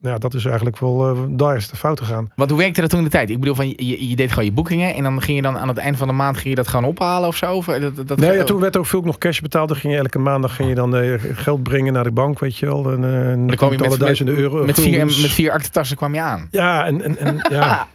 [0.00, 1.08] ja dat is eigenlijk wel.
[1.08, 2.30] eh, daar is de fout gegaan.
[2.34, 3.30] Want hoe werkte dat toen in de tijd?
[3.30, 5.68] Ik bedoel, van, je, je deed gewoon je boekingen en dan ging je dan aan
[5.68, 7.54] het eind van de maand ging je dat gewoon ophalen of zo?
[7.54, 9.68] Of, eh, dat, dat, Nee, ja, toen werd ook veel nog cash betaald.
[9.68, 12.56] Dan ging je elke maandag ging je dan eh, geld brengen naar de bank, weet
[12.56, 12.92] je wel.
[12.92, 14.64] En, en dan kwam je met, duizenden met, euro.
[14.64, 16.48] met, vier, met vier kwam je aan.
[16.50, 17.88] Ja, en, en, en ja.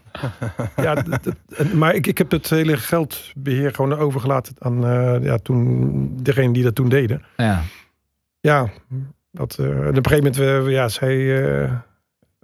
[0.75, 1.03] ja
[1.73, 4.81] maar ik, ik heb het hele geldbeheer gewoon overgelaten aan
[5.23, 7.23] ja, toen, degene die dat toen deden.
[7.37, 7.61] Ja.
[8.39, 8.69] Ja,
[9.31, 11.17] dat, en op een gegeven moment, ja, zij,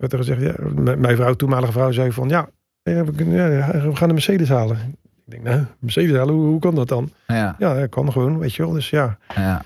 [0.02, 2.50] werd er gezegd, ja, m- mijn vrouw, toenmalige vrouw, zei van, ja,
[2.84, 4.78] we, kunnen- ja, we gaan een Mercedes halen.
[5.26, 7.10] Ik denk, nou, Mercedes halen, hoe, hoe kan dat dan?
[7.28, 8.72] Ja, Ja, dat kan gewoon, weet je wel.
[8.72, 9.62] Dus ja, ja.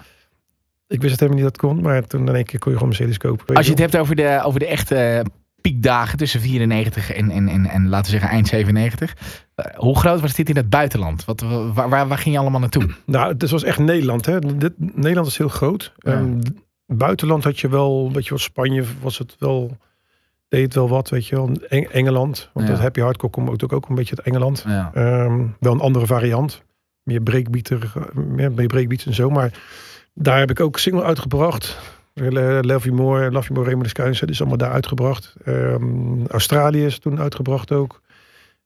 [0.88, 2.78] ik wist het helemaal niet dat het kon, maar toen in één keer kon je
[2.78, 3.56] gewoon Mercedes kopen.
[3.56, 5.26] Als je het hebt over de, over de echte
[5.62, 9.16] piekdagen tussen 94 en, en, en, en laten we zeggen eind 97.
[9.56, 11.26] eh, hoe groot was dit in het buitenland?
[11.26, 11.42] Wat,
[11.74, 12.90] waar, waar, waar ging je allemaal naartoe?
[13.06, 14.26] Nou, het was echt Nederland.
[14.26, 14.40] Hè.
[14.58, 15.94] Dit, Nederland is heel groot.
[15.98, 16.12] Ja.
[16.12, 16.40] Ehm,
[16.86, 19.78] buitenland had je wel, weet je wel, Spanje was het wel,
[20.48, 21.50] deed wel wat, weet je wel.
[21.68, 22.74] Eng- Engeland, want Ja.
[22.74, 24.64] dat happy hardcore komt ook, ook een beetje uit Engeland.
[24.68, 24.92] Ja.
[24.94, 26.64] Ehm, wel een andere variant.
[27.04, 29.30] Meer breakbeater, meer meer breakbeats en zo.
[29.30, 29.54] Maar
[30.14, 31.78] daar heb ik ook single uitgebracht.
[32.14, 34.20] Love You More, Love You More, Raymond Skuins.
[34.20, 35.36] Dat is allemaal daar uitgebracht.
[35.44, 38.02] Ehm, Australië is toen uitgebracht ook.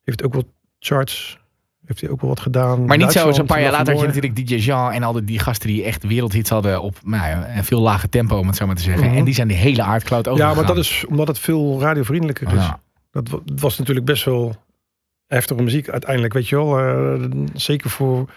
[0.04, 0.46] Heeft ook wat
[0.80, 1.40] charts.
[1.90, 2.86] Heeft hij ook wel wat gedaan.
[2.86, 5.24] Maar niet zo, zo'n paar jaar later had je natuurlijk DJ Jean en al die,
[5.24, 8.56] die gasten die echt wereldhits hadden op nou ja, een veel lager tempo, om het
[8.56, 9.08] zo maar te zeggen.
[9.08, 9.18] Mhm.
[9.18, 10.56] En die zijn die hele aardkloot Ja, overgegaan.
[10.58, 12.54] maar dat is omdat het veel radiovriendelijker is.
[12.54, 12.80] Ja.
[13.12, 14.56] Dat wa- het was natuurlijk best wel
[15.28, 16.80] heftige muziek uiteindelijk, weet je wel.
[16.80, 18.30] Eh, zeker voor...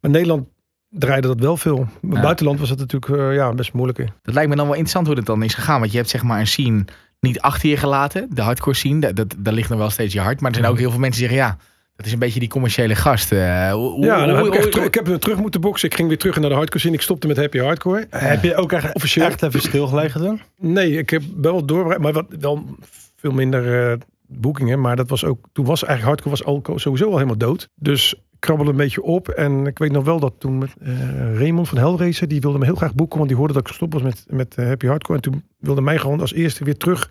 [0.00, 0.48] Maar Nederland
[0.88, 1.86] draaide dat wel veel.
[2.00, 2.22] Maar Ja.
[2.22, 4.08] buitenland was het natuurlijk eh, ja, best moeilijker.
[4.22, 5.80] Dat lijkt me dan wel interessant hoe dat dan is gegaan.
[5.80, 6.84] Want je hebt zeg maar een scene
[7.20, 8.26] niet achter je gelaten.
[8.30, 10.40] De hardcore scene, dat, dat, daar ligt nog wel steeds je hart.
[10.40, 11.56] Maar er zijn ook heel veel mensen die zeggen, ja,
[12.00, 13.32] dat is een beetje die commerciële gast.
[13.32, 15.60] Eh, hoe- hoe- Ja, dan heb hoe- ik, hoe- terug- ik heb weer terug moeten
[15.60, 15.88] boksen.
[15.88, 16.94] Ik ging weer terug naar de hardcore scene.
[16.94, 18.06] Ik stopte met happy hardcore.
[18.10, 19.26] Heb je ook echt, Officieel.
[19.26, 20.40] echt even stilgelegen toen?
[20.58, 22.64] Nee, ik heb wel doorbereid, maar wat, wel
[23.16, 24.80] veel minder eh, boekingen.
[24.80, 27.68] Maar dat was ook, toen was eigenlijk hardcore was al sowieso al helemaal dood.
[27.74, 29.28] Dus ik krabbelde een beetje op.
[29.28, 30.92] En ik weet nog wel dat toen met eh,
[31.38, 33.16] Raymond van Hellraiser, die wilde me heel graag boeken.
[33.16, 35.18] Want die hoorde dat ik gestopt was met, met eh, Happy Hardcore.
[35.18, 37.10] En toen wilde mij gewoon als eerste weer terug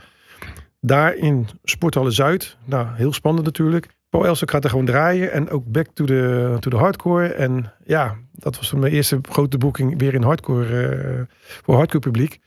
[0.81, 2.57] daar in Sporthalle Zuid.
[2.65, 3.87] Nou, heel spannend natuurlijk.
[4.09, 5.31] Paul Elstak gaat er gewoon draaien.
[5.31, 7.27] En ook back to the, to the hardcore.
[7.27, 10.87] En ja, dat was mijn eerste grote boeking weer in hardcore.
[10.87, 12.39] eh, voor hardcore publiek.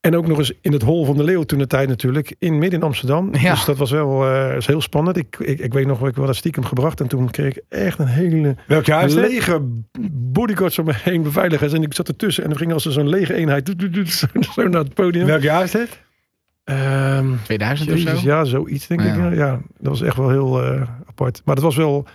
[0.00, 2.34] En ook nog eens in het hol van de Leeuw toen de tijd natuurlijk.
[2.38, 3.34] In midden in Amsterdam.
[3.34, 3.54] Ja.
[3.54, 5.16] Dus dat was wel is heel spannend.
[5.16, 7.00] Ik, ik, ik weet nog, ik was stiekem gebracht.
[7.00, 9.60] En toen kreeg ik echt een hele Welk jaar is lege
[10.10, 11.72] bodyguards om me heen, beveiligers.
[11.72, 12.44] En ik zat ertussen.
[12.44, 13.74] En er ging als zo'n lege eenheid
[14.06, 15.26] zo, zo naar het podium.
[15.26, 16.00] Welk jaar is dit?
[16.68, 18.26] Ehm, 2000 of Jezus, zo?
[18.26, 19.06] ja, zoiets denk Ja.
[19.06, 19.14] ik.
[19.16, 19.30] Ja.
[19.30, 21.42] ja, dat was echt wel heel eh, apart.
[21.44, 22.06] Maar dat was wel,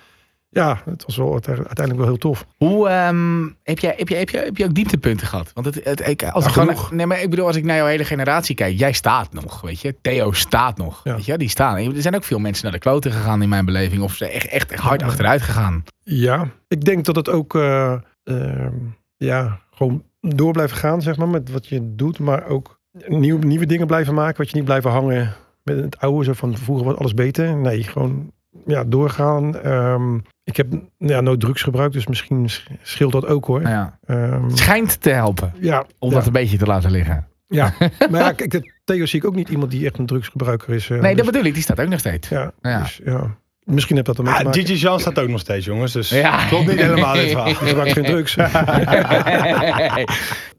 [0.49, 2.45] ja, het was wel uite- uiteindelijk wel heel tof.
[2.57, 5.51] Hoe ehm, heb, jij, heb, jij, heb, jij, heb je ook dieptepunten gehad?
[5.53, 7.75] Want het, het, ik, als Ja, ik gewoon, nee, maar ik bedoel, als ik naar
[7.75, 9.95] jouw hele generatie kijk, jij staat nog, weet je.
[10.01, 11.15] Theo staat nog, Ja.
[11.15, 11.37] weet je.
[11.37, 11.75] Die staan.
[11.77, 14.47] Er zijn ook veel mensen naar de kloten gegaan in mijn beleving, of ze echt,
[14.47, 15.07] echt hard Ja.
[15.07, 15.83] achteruit gegaan.
[16.03, 18.73] Ja, ik denk dat het ook, eh, ehm,
[19.17, 22.19] ja, gewoon door blijven gaan, zeg maar, met wat je doet.
[22.19, 26.23] Maar ook nieuw, nieuwe dingen blijven maken, wat je niet blijven hangen met het oude,
[26.23, 27.55] zo van vroeger was alles beter.
[27.57, 28.31] Nee, gewoon,
[28.65, 29.57] ja, doorgaan.
[29.59, 33.61] Ehm, ik heb ja, nooit drugs gebruikt, dus misschien sch- scheelt dat ook hoor.
[33.61, 33.99] Ja.
[34.05, 36.15] Ehm, schijnt te helpen, ja, om ja.
[36.15, 37.27] dat een beetje te laten liggen.
[37.47, 37.73] Ja,
[38.11, 40.89] maar ja, kijk, Theo zie ik ook niet iemand die echt een drugsgebruiker is.
[40.89, 42.29] eh, Nee, dat dus- bedoel ik, die staat ook nog steeds.
[42.29, 42.79] ja, Ja.
[42.79, 43.35] Dus, ja.
[43.63, 44.61] Misschien heb dat ermee te Ah, maken.
[44.61, 45.91] Gigi Jean staat ook nog steeds, jongens.
[45.91, 46.47] Dus Ja.
[46.47, 47.47] klopt niet helemaal dit verhaal.
[47.53, 48.35] Ik gebruik geen drugs.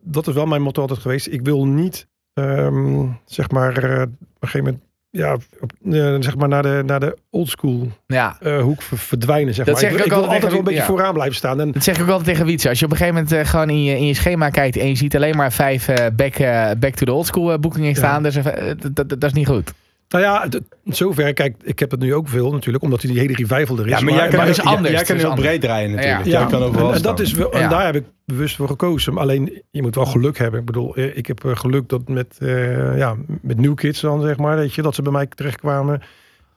[0.03, 1.27] dat is wel mijn motto altijd geweest.
[1.27, 6.37] Ik wil niet, ehm, zeg maar, eh, op een gegeven moment ja, op, eh, zeg
[6.37, 8.37] maar naar de, naar de oldschool Ja.
[8.41, 9.55] eh, hoek ver- verdwijnen.
[9.55, 9.83] Zeg Dat maar.
[9.91, 10.87] zeg ik ook wil altijd altijd wel een beetje ja.
[10.87, 11.61] vooraan blijven staan.
[11.61, 12.69] En Dat zeg ik ook altijd tegen Wietse.
[12.69, 14.95] Als je op een gegeven moment gewoon in je, in je schema kijkt en je
[14.95, 16.39] ziet alleen maar vijf back,
[16.79, 19.73] back to the old school eh, boekingen staan, dus, dat, dat, dat is niet goed.
[20.21, 21.33] Nou ja, zover.
[21.33, 23.91] Kijk, ik heb het nu ook veel natuurlijk, omdat die hele revival er is.
[23.91, 26.25] Ja, maar, jij kan, maar is anders, jij het kan heel breed draaien natuurlijk.
[26.25, 26.31] Ja.
[26.31, 29.19] Jij kan overal en, en dat is wel, en daar heb ik bewust voor gekozen.
[29.19, 30.61] Alleen je moet wel geluk hebben.
[30.61, 34.21] Ik bedoel, eh, ik heb eh, geluk dat met, eh, ja, met New Kids dan
[34.21, 35.95] zeg maar, weet je, dat ze bij mij terechtkwamen.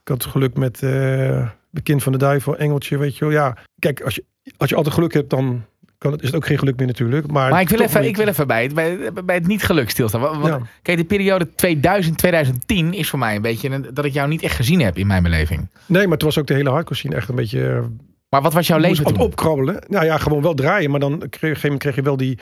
[0.01, 3.33] Ik had geluk met eh de kind van de duivel, Engeltje, weet je wel.
[3.33, 4.23] Ja, kijk, als je,
[4.57, 5.65] als je altijd geluk hebt, dan
[5.97, 7.31] kan het, is het ook geen geluk meer natuurlijk.
[7.31, 8.10] Maar, Maar ik wil even, niet.
[8.10, 10.21] ik wil even bij, het, bij, bij het niet geluk stilstaan.
[10.21, 10.67] Want, want- Ja.
[10.81, 14.55] Kijk, de periode 2000-2010 is voor mij een beetje een- dat ik jou niet echt
[14.55, 15.67] gezien heb in mijn beleving.
[15.86, 17.83] Nee, maar het was ook de hele hardcore scene echt een beetje eh,
[18.29, 19.17] Maar wat was jouw leven toen?
[19.17, 19.83] opkrabbelen.
[19.88, 20.91] Nou ja, gewoon wel draaien.
[20.91, 22.39] Maar dan kreeg, op een gegeven moment kreeg je wel die...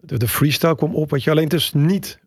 [0.00, 1.30] De, de freestyle kwam op, weet je.
[1.30, 2.18] Alleen het is niet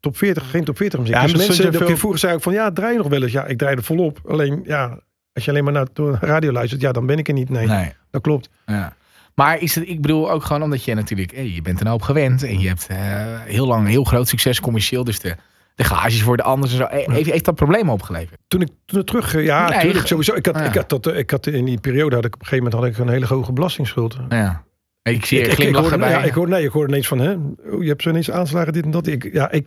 [0.00, 1.14] top 40, geen top 40 muziek.
[1.14, 2.52] Ja, dus mensen, veel- keer vroeger zei ik van...
[2.52, 3.32] Ja, draai je nog wel eens.
[3.32, 4.20] Ja, ik draai er volop.
[4.26, 5.00] Alleen, ja,
[5.32, 6.80] als je alleen maar naar de radio luistert...
[6.80, 7.48] Ja, dan ben ik er niet.
[7.48, 7.92] Nee, Nee.
[8.10, 8.50] dat klopt.
[8.66, 8.96] Ja.
[9.38, 12.02] Maar is het, ik bedoel ook gewoon omdat je natuurlijk, hey, je bent een hoop
[12.02, 12.96] gewend en je hebt eh,
[13.44, 15.36] heel lang heel groot succes commercieel, dus de,
[15.74, 16.84] de gages worden anders en zo.
[16.84, 18.40] Eh, Heeft, heeft dat problemen opgeleverd?
[18.48, 19.34] Toen ik toen ik terug...
[19.34, 20.34] eh, Ja, Nee, natuurlijk sowieso.
[20.34, 20.64] Ik had, ja.
[20.64, 22.14] ik, had dat, eh, ik had in die periode...
[22.14, 24.18] Had ik op een gegeven moment had ik een hele hoge belastingsschuld.
[24.28, 24.64] Ja.
[25.02, 27.32] Ik zie Ik, ik, hoorde, ja, ik hoorde, nee, ik hoorde ineens van, hè,
[27.70, 29.06] oh, je hebt zo ineens aanslagen, dit en dat.
[29.06, 29.66] Ik, ja, ik,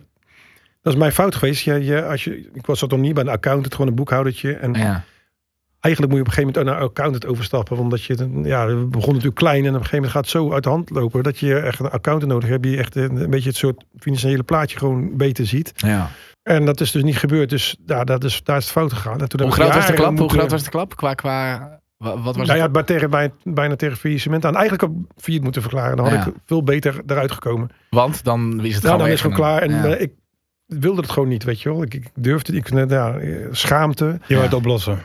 [0.82, 1.64] dat is mijn fout geweest.
[1.64, 4.52] Je, je, als je, ik was dat nog niet bij een accountant, gewoon een boekhoudertje.
[4.52, 5.04] En ja.
[5.82, 7.76] Eigenlijk moet je op een gegeven moment naar een accountant overstappen.
[7.76, 10.52] Omdat je, ja, we begonnen natuurlijk klein en op een gegeven moment gaat het zo
[10.52, 11.22] uit de hand lopen.
[11.22, 12.62] Dat je echt een accountant nodig hebt.
[12.62, 15.72] Die echt een, een beetje het soort financiële plaatje gewoon beter ziet.
[15.76, 16.10] ja.
[16.42, 17.50] En dat is dus niet gebeurd.
[17.50, 19.20] Dus ja, dat is, daar is het fout gegaan.
[19.20, 20.08] En Hoe groot was de klap?
[20.10, 20.96] Hoe moeten- groot was de klap?
[20.96, 21.58] Qua, qua,
[21.96, 22.56] wa- wat was nou het?
[22.58, 24.54] ja, bij, tegen, bij, bijna tegen faillissement aan.
[24.56, 25.96] Eigenlijk ook failliet moeten verklaren.
[25.96, 26.26] Dan had Ja.
[26.26, 27.70] ik veel beter eruit gekomen.
[27.90, 29.62] Want dan is het Ja, gewoon dan is het gewoon klaar.
[29.62, 29.84] En ja.
[29.84, 30.12] eh, ik
[30.66, 31.82] wilde het gewoon niet, weet je wel.
[31.82, 32.66] Ik, ik durfde het.
[32.68, 34.18] Ik, ja, eh, schaamte.
[34.26, 34.98] Je wordt oplossen.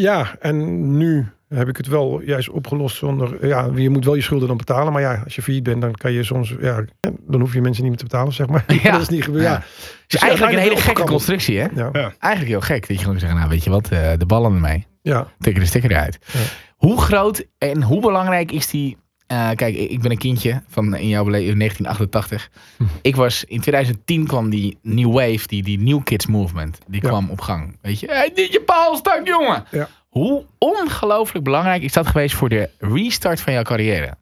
[0.00, 3.46] Ja, en nu heb ik het wel juist opgelost zonder...
[3.46, 4.92] Ja, je moet wel je schulden dan betalen.
[4.92, 6.54] Maar ja, als je failliet bent, dan kan je soms...
[6.60, 6.84] Ja,
[7.26, 8.64] dan hoef je mensen niet meer te betalen, zeg maar.
[8.82, 8.90] Ja.
[8.92, 9.44] dat is niet gebeurd.
[9.44, 9.50] Ja.
[9.50, 9.58] Ja.
[9.58, 9.66] Dus
[10.02, 11.66] Het is eigenlijk een hele gekke constructie, hè?
[11.74, 12.12] Ja, Ja.
[12.18, 12.88] Eigenlijk heel gek.
[12.88, 14.86] Dat je gewoon zegt, nou weet je wat, eh, de ballen ermee.
[15.02, 15.26] ja.
[15.38, 16.18] Tikken de sticker eruit.
[16.32, 16.38] Ja.
[16.76, 18.96] Hoe groot en hoe belangrijk is die...
[19.30, 22.50] eh, kijk, ik ben een kindje van in jouw beleving 1988.
[22.76, 22.84] Hm.
[23.02, 27.08] Ik was in 2010 kwam die New Wave, die, die New Kids Movement, die Ja.
[27.08, 27.78] kwam op gang.
[27.82, 29.64] Weet je, hey, dit je paalstak, jongen.
[29.70, 29.88] Ja.
[30.08, 34.14] Hoe ongelooflijk belangrijk is dat geweest voor de restart van jouw carrière?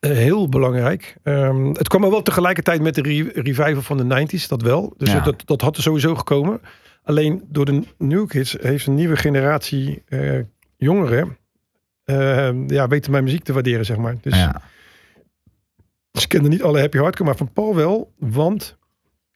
[0.00, 1.16] Eh, heel belangrijk.
[1.22, 4.94] Ehm, het kwam er wel tegelijkertijd met de re- revival van de 90s, dat wel.
[4.96, 5.20] Dus Ja.
[5.20, 6.60] dat, dat had er sowieso gekomen.
[7.04, 10.38] Alleen door de New Kids heeft een nieuwe generatie eh,
[10.76, 11.38] jongeren...
[12.10, 14.16] eh, ja, weten mijn muziek te waarderen, zeg maar.
[14.20, 14.62] Dus ja.
[16.12, 18.12] ze kenden niet alle happy hardcore, maar van Paul wel.
[18.18, 18.76] Want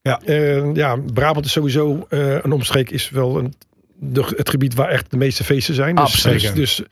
[0.03, 0.21] Ja.
[0.25, 3.55] eh, ja, Brabant is sowieso eh, een omstreek is wel een,
[3.95, 5.95] de, het gebied waar echt de meeste feesten zijn.
[5.95, 6.83] Dus, dus, dus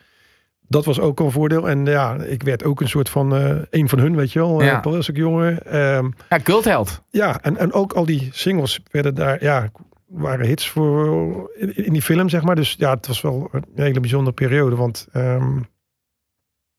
[0.69, 1.69] dat was ook al een voordeel.
[1.69, 4.61] En ja, ik werd ook een soort van eh een van hun, weet je wel.
[4.61, 4.67] Ja.
[4.67, 4.81] Ja.
[4.81, 5.67] Paul is ook jongen.
[5.67, 7.03] Ehm, ja, cultheld.
[7.11, 9.71] ja, en, en ook al die singles werden daar, ja,
[10.13, 12.55] waren hits voor in, in die film, zeg maar.
[12.55, 14.77] Dus ja, het was wel een hele bijzondere periode.
[14.77, 15.61] Want ehm,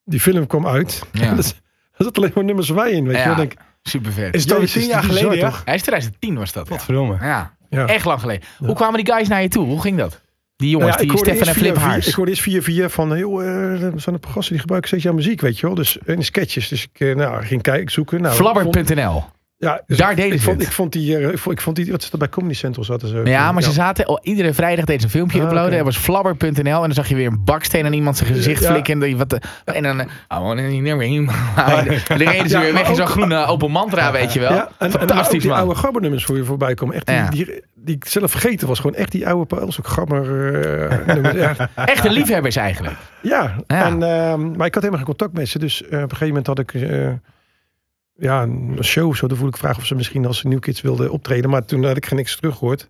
[0.03, 1.01] die film kwam uit.
[1.11, 1.35] Ja.
[1.93, 3.27] Er zat alleen maar nummers wij in, weet je Ja.
[3.27, 3.35] wel.
[3.35, 4.35] Denk, Super vet.
[4.35, 5.49] Is het alweer Jezus, tien jaar geleden, ja?
[5.49, 5.61] toch?
[5.65, 6.67] Hij is 2010 was dat.
[6.67, 6.75] Ja.
[6.75, 7.17] Godverdomme.
[7.21, 7.55] ja.
[7.69, 7.87] ja.
[7.87, 8.47] Echt lang geleden.
[8.57, 9.65] Hoe kwamen die guys naar je toe?
[9.65, 10.21] Hoe ging dat?
[10.55, 12.07] Die jongens, Nou ja, ik die Stefan en Flip Haars.
[12.07, 13.47] Ik hoorde eerst via via van, heel, eh
[13.83, 15.75] er zijn een programma die gebruiken steeds jouw muziek, weet je wel.
[15.75, 16.67] Dus in sketches.
[16.67, 18.21] Dus ik eh, nou, ging kijken, zoeken.
[18.21, 19.32] Nou.
[19.63, 20.67] Ja, dus Daar ik, deden ik ze vond, het.
[20.67, 22.83] ik vond die, eh, ik vond, ik vond die, wat is dat bij Comedy Central
[22.85, 23.21] zaten ze.
[23.23, 25.67] Ja, maar ze zaten oh, iedere vrijdag deden ze een filmpje Ah, uploaden.
[25.67, 25.83] oké.
[25.83, 26.55] Dat was flabber.nl.
[26.63, 28.71] En dan zag je weer een baksteen aan iemand zijn gezicht Ja.
[28.71, 28.93] flikken.
[28.93, 29.99] En, die- wat de, en dan...
[29.99, 31.29] eh, wanna never him.
[31.55, 34.53] En dan reden ze Ja, weer weg in zo'n groene open mantra, weet je wel.
[34.53, 35.59] Ja, en, en ook Fantastisch, die man.
[35.59, 36.95] oude gabbernummers voor je voorbij komen.
[36.95, 37.29] Echt die, Ja.
[37.29, 38.79] die, die ik zelf vergeten was.
[38.79, 40.21] Gewoon echt die oude Paul ook gabber
[41.07, 41.57] eh, nummers.
[41.75, 42.95] Echte liefhebbers eigenlijk.
[43.21, 43.55] ja.
[43.67, 43.85] Ja.
[43.85, 45.59] En, ehm, maar ik had helemaal geen contact met ze.
[45.59, 47.07] Dus eh, op een gegeven moment had ik eh,
[48.15, 49.27] ja, een show of zo.
[49.27, 51.49] Dan voel ik vragen of ze misschien als New Kids wilden optreden.
[51.49, 52.89] Maar toen had ik geen niks teruggehoord.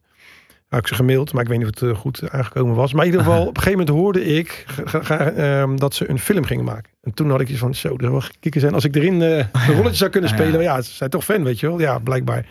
[0.67, 2.93] Had ik ze gemaild, maar ik weet niet of het eh, goed aangekomen was.
[2.93, 6.09] Maar in ieder geval, op een gegeven moment hoorde ik ga- ga- ehm, dat ze
[6.09, 6.91] een film gingen maken.
[7.01, 8.73] En toen had ik iets van, zo, er zou wel kikken zijn.
[8.73, 10.61] Als ik erin eh, een rolletje zou kunnen spelen.
[10.61, 11.79] Ja, ze zijn toch fan, weet je wel.
[11.79, 12.45] Ja, blijkbaar.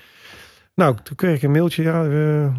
[0.74, 2.02] Nou, toen kreeg ik een mailtje ja,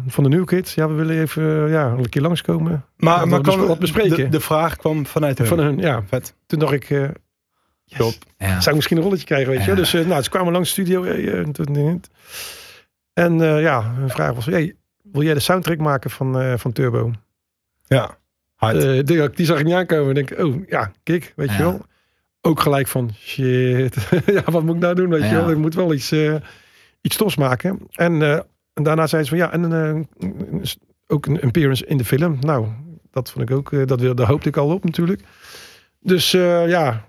[0.06, 0.74] van de New Kids.
[0.74, 2.84] Ja, we willen even ja, een keer langskomen.
[2.96, 4.16] Maar, maar kwam- wat bespreken.
[4.16, 5.46] De, de vraag kwam vanuit hun.
[5.46, 6.02] Van hun, ja.
[6.08, 6.34] Vet.
[6.46, 7.08] Toen dacht ik, eh,
[8.38, 8.48] Ja.
[8.48, 9.70] zou ik misschien een rolletje krijgen, weet je.
[9.70, 9.76] Ja.
[9.76, 11.04] Dus eh, nou, ze kwamen langs de studio.
[11.04, 11.96] eh, eh,
[13.12, 17.10] en ja, hun vraag was, hey, wil jij de soundtrack maken van, van Turbo?
[17.86, 18.18] Ja.
[19.02, 20.16] Die, die zag ik niet aankomen.
[20.16, 21.56] Ik denk, oh ja, kijk, weet Ja.
[21.56, 21.80] je wel.
[22.40, 25.28] Ook gelijk van, shit, ja, wat moet ik nou doen, weet Ja.
[25.28, 25.50] je wel.
[25.50, 26.12] Ik moet wel iets,
[27.00, 27.78] iets tofs maken.
[27.92, 28.22] En,
[28.74, 30.08] en daarna zei ze van, ja, en
[31.06, 32.36] ook een appearance in de film.
[32.40, 32.66] Nou,
[33.10, 35.22] dat vond ik ook, dat, wil- daar hoopte ik al op natuurlijk.
[36.00, 37.08] Dus ja,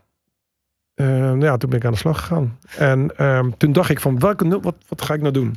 [0.95, 2.57] nou ja, toen ben ik aan de slag gegaan.
[2.77, 5.55] En ehm, toen dacht ik van, welke, wat, wat ga ik nou doen?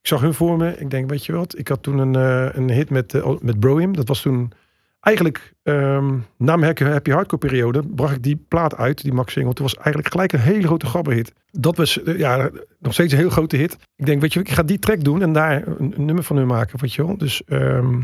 [0.00, 0.78] Ik zag hun voor me.
[0.78, 1.58] Ik denk, weet je wat?
[1.58, 3.96] Ik had toen een, eh, een hit met, eh, met Brohim.
[3.96, 4.52] Dat was toen
[5.00, 9.52] eigenlijk ehm, na mijn Happy- Hardcore periode bracht ik die plaat uit, die Max Single.
[9.52, 11.32] Toen was eigenlijk gelijk een hele grote gabberhit.
[11.50, 13.76] Dat was eh, ja, nog steeds een heel grote hit.
[13.96, 16.46] Ik denk, weet je, ik ga die track doen en daar een, nummer van hun
[16.46, 17.18] maken, weet je wel.
[17.18, 18.00] Dus ehm,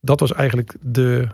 [0.00, 1.28] dat was eigenlijk de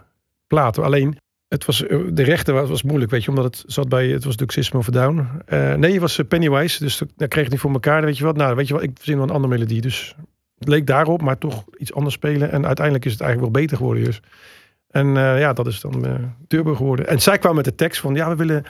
[0.46, 0.78] plaat.
[0.78, 1.16] Alleen
[1.48, 4.24] het was, eh, de rechten was, was moeilijk, weet je, omdat het zat bij, het
[4.24, 5.28] was natuurlijk System of Down.
[5.46, 8.04] Eh, nee, het was eh, Pennywise, dus dat kreeg ik niet voor elkaar.
[8.04, 9.80] Weet je wat, nou, weet je wat, ik verzin wel een andere melodie.
[9.80, 10.14] Dus
[10.58, 12.50] het leek daarop, maar toch iets anders spelen.
[12.52, 14.20] En uiteindelijk is het eigenlijk wel beter geworden, dus.
[14.90, 16.14] En ja, dat is dan eh,
[16.48, 17.06] Turbo geworden.
[17.06, 18.64] En zij kwam met de tekst van, ja, we willen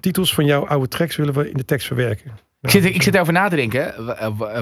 [0.00, 2.32] titels van jouw oude tracks willen we in de tekst verwerken.
[2.60, 3.94] Ik zit, ik zit erover na te denken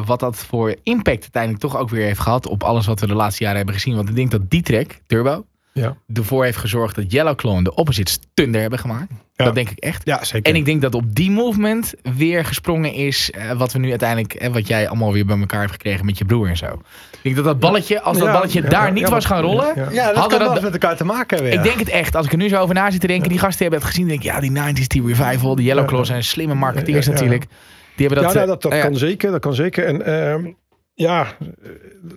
[0.05, 3.15] wat dat voor impact uiteindelijk toch ook weer heeft gehad op alles wat we de
[3.15, 3.95] laatste jaren hebben gezien.
[3.95, 5.97] Want ik denk dat die track, Turbo, Ja.
[6.15, 9.11] ervoor heeft gezorgd dat Yellow Claw de opposite stunder hebben gemaakt.
[9.35, 9.45] Ja.
[9.45, 10.01] Dat denk ik echt.
[10.05, 10.53] Ja, zeker.
[10.53, 14.35] En ik denk dat op die movement weer gesprongen is eh, wat we nu uiteindelijk,
[14.35, 16.67] eh, wat jij allemaal weer bij elkaar hebt gekregen met je broer en zo.
[16.67, 19.25] Ik denk dat dat balletje, als dat Ja, balletje ja, daar ja, niet ja, was
[19.25, 19.91] gaan rollen, ja.
[19.91, 21.53] ja, dat hadden wel dat- eens met elkaar te maken hebben.
[21.55, 21.59] ja.
[21.59, 22.17] ik denk het echt.
[22.17, 24.07] Als ik er nu zo over na zit te denken, die gasten hebben het gezien,
[24.07, 25.87] denk ik, ja, die 90s, die revival, die Yellow.
[25.87, 27.25] Claw zijn slimme marketeers Ja, ja, ja.
[27.25, 27.51] natuurlijk.
[27.97, 29.31] Die hebben dat, ja, eh, nou, dat, dat nou ja, kan zeker.
[29.31, 29.85] Dat kan zeker.
[29.87, 30.53] En ehm,
[30.95, 31.69] ja, eh,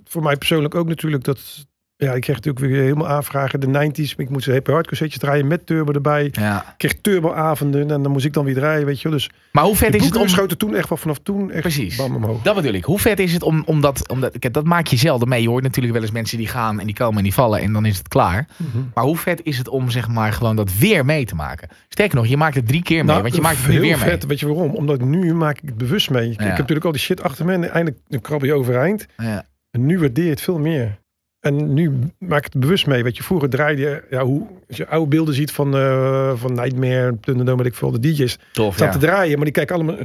[0.04, 1.66] voor mij persoonlijk ook natuurlijk dat.
[1.98, 3.60] Ja, ik kreeg natuurlijk weer helemaal aanvragen.
[3.60, 4.16] De 90s.
[4.16, 6.28] Ik moest een happy hardcore setje draaien met turbo erbij.
[6.32, 6.60] ja.
[6.60, 9.18] Ik kreeg turbo-avonden en dan moest ik dan weer draaien, weet je wel.
[9.18, 10.28] Dus Maar hoe vet is het om...
[10.28, 11.96] schoten toen echt wel vanaf toen echt Precies.
[11.96, 12.42] bam omhoog.
[12.42, 12.84] Dat bedoel ik.
[12.84, 14.08] Hoe vet is het om, om dat...
[14.08, 15.42] Om dat, kijk, dat maak je zelden mee.
[15.42, 17.72] Je hoort natuurlijk wel eens mensen die gaan en die komen en die vallen en
[17.72, 18.46] dan is het klaar.
[18.56, 18.84] Mhm.
[18.94, 21.68] Maar hoe vet is het om zeg maar gewoon dat weer mee te maken?
[21.88, 23.98] Sterker nog, je maakt het drie keer mee, Nou, want je maakt het nu weer
[23.98, 24.18] vet.
[24.18, 24.28] mee.
[24.28, 24.74] Weet je waarom?
[24.74, 26.30] Omdat nu maak ik het bewust mee.
[26.30, 26.40] Ik, Ja.
[26.40, 29.06] ik heb natuurlijk al die shit achter me en eindelijk krab je overeind.
[29.16, 29.44] Ja.
[29.70, 30.98] En nu waardeer je het veel meer.
[31.46, 33.02] En nu maak ik het bewust mee.
[33.02, 36.52] Weet je, vroeger draaide je, ja, hoe, als je oude beelden ziet van, eh van
[36.52, 38.98] Nightmare, Thunderdome, weet ik veel, de DJ's, Tof, staat ja.
[39.00, 39.96] te draaien, maar die kijken allemaal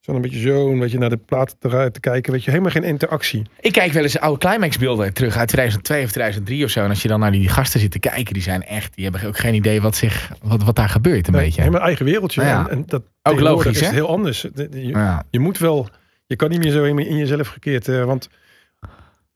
[0.00, 2.72] zo een beetje zo, een beetje naar de plaat te, te kijken, weet je, helemaal
[2.72, 3.42] geen interactie.
[3.60, 6.82] Ik kijk wel eens oude climaxbeelden terug uit 2002 of 2003 of zo.
[6.82, 8.94] En als je dan naar die gasten zit te kijken, die zijn echt...
[8.94, 11.60] Die hebben ook geen idee wat, zich, wat, wat daar gebeurt een Nee, beetje.
[11.62, 12.42] Helemaal eigen wereldje.
[12.42, 12.60] Ja.
[12.68, 13.92] En, en dat tegenwoordig logisch, is hè?
[13.94, 14.40] heel anders.
[14.54, 15.22] De- de- Je, Ja.
[15.30, 15.88] je moet wel,
[16.26, 18.28] je kan niet meer zo helemaal in jezelf gekeerd, eh, want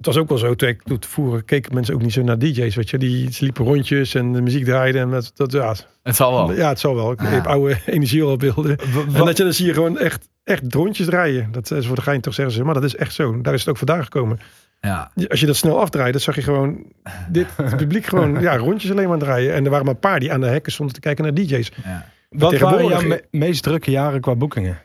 [0.04, 2.38] het was ook wel zo, toen ik toen vroeger keken mensen ook niet zo naar
[2.38, 6.16] DJ's, weet je, die sliepen rondjes en de muziek draaide en dat, dat ja, Het
[6.16, 6.52] zal wel.
[6.52, 7.12] ja, het zal wel.
[7.12, 7.26] Ik Ja.
[7.26, 8.76] heb oude energiebeelden.
[9.14, 11.48] En dat je dan zie je gewoon echt, echt rondjes draaien.
[11.52, 13.40] Dat is voor de gein toch zeggen ze, maar dat is echt zo.
[13.40, 14.38] Daar is het ook vandaan gekomen.
[14.80, 15.10] Ja.
[15.28, 16.84] Als je dat snel afdraait, dan zag je gewoon
[17.30, 19.54] dit het publiek gewoon ja, rondjes alleen maar draaien.
[19.54, 21.70] En er waren maar een paar die aan de hekken stonden te kijken naar DJ's.
[21.84, 22.06] Ja.
[22.30, 24.78] Wat waren jouw me- meest drukke jaren qua boekingen?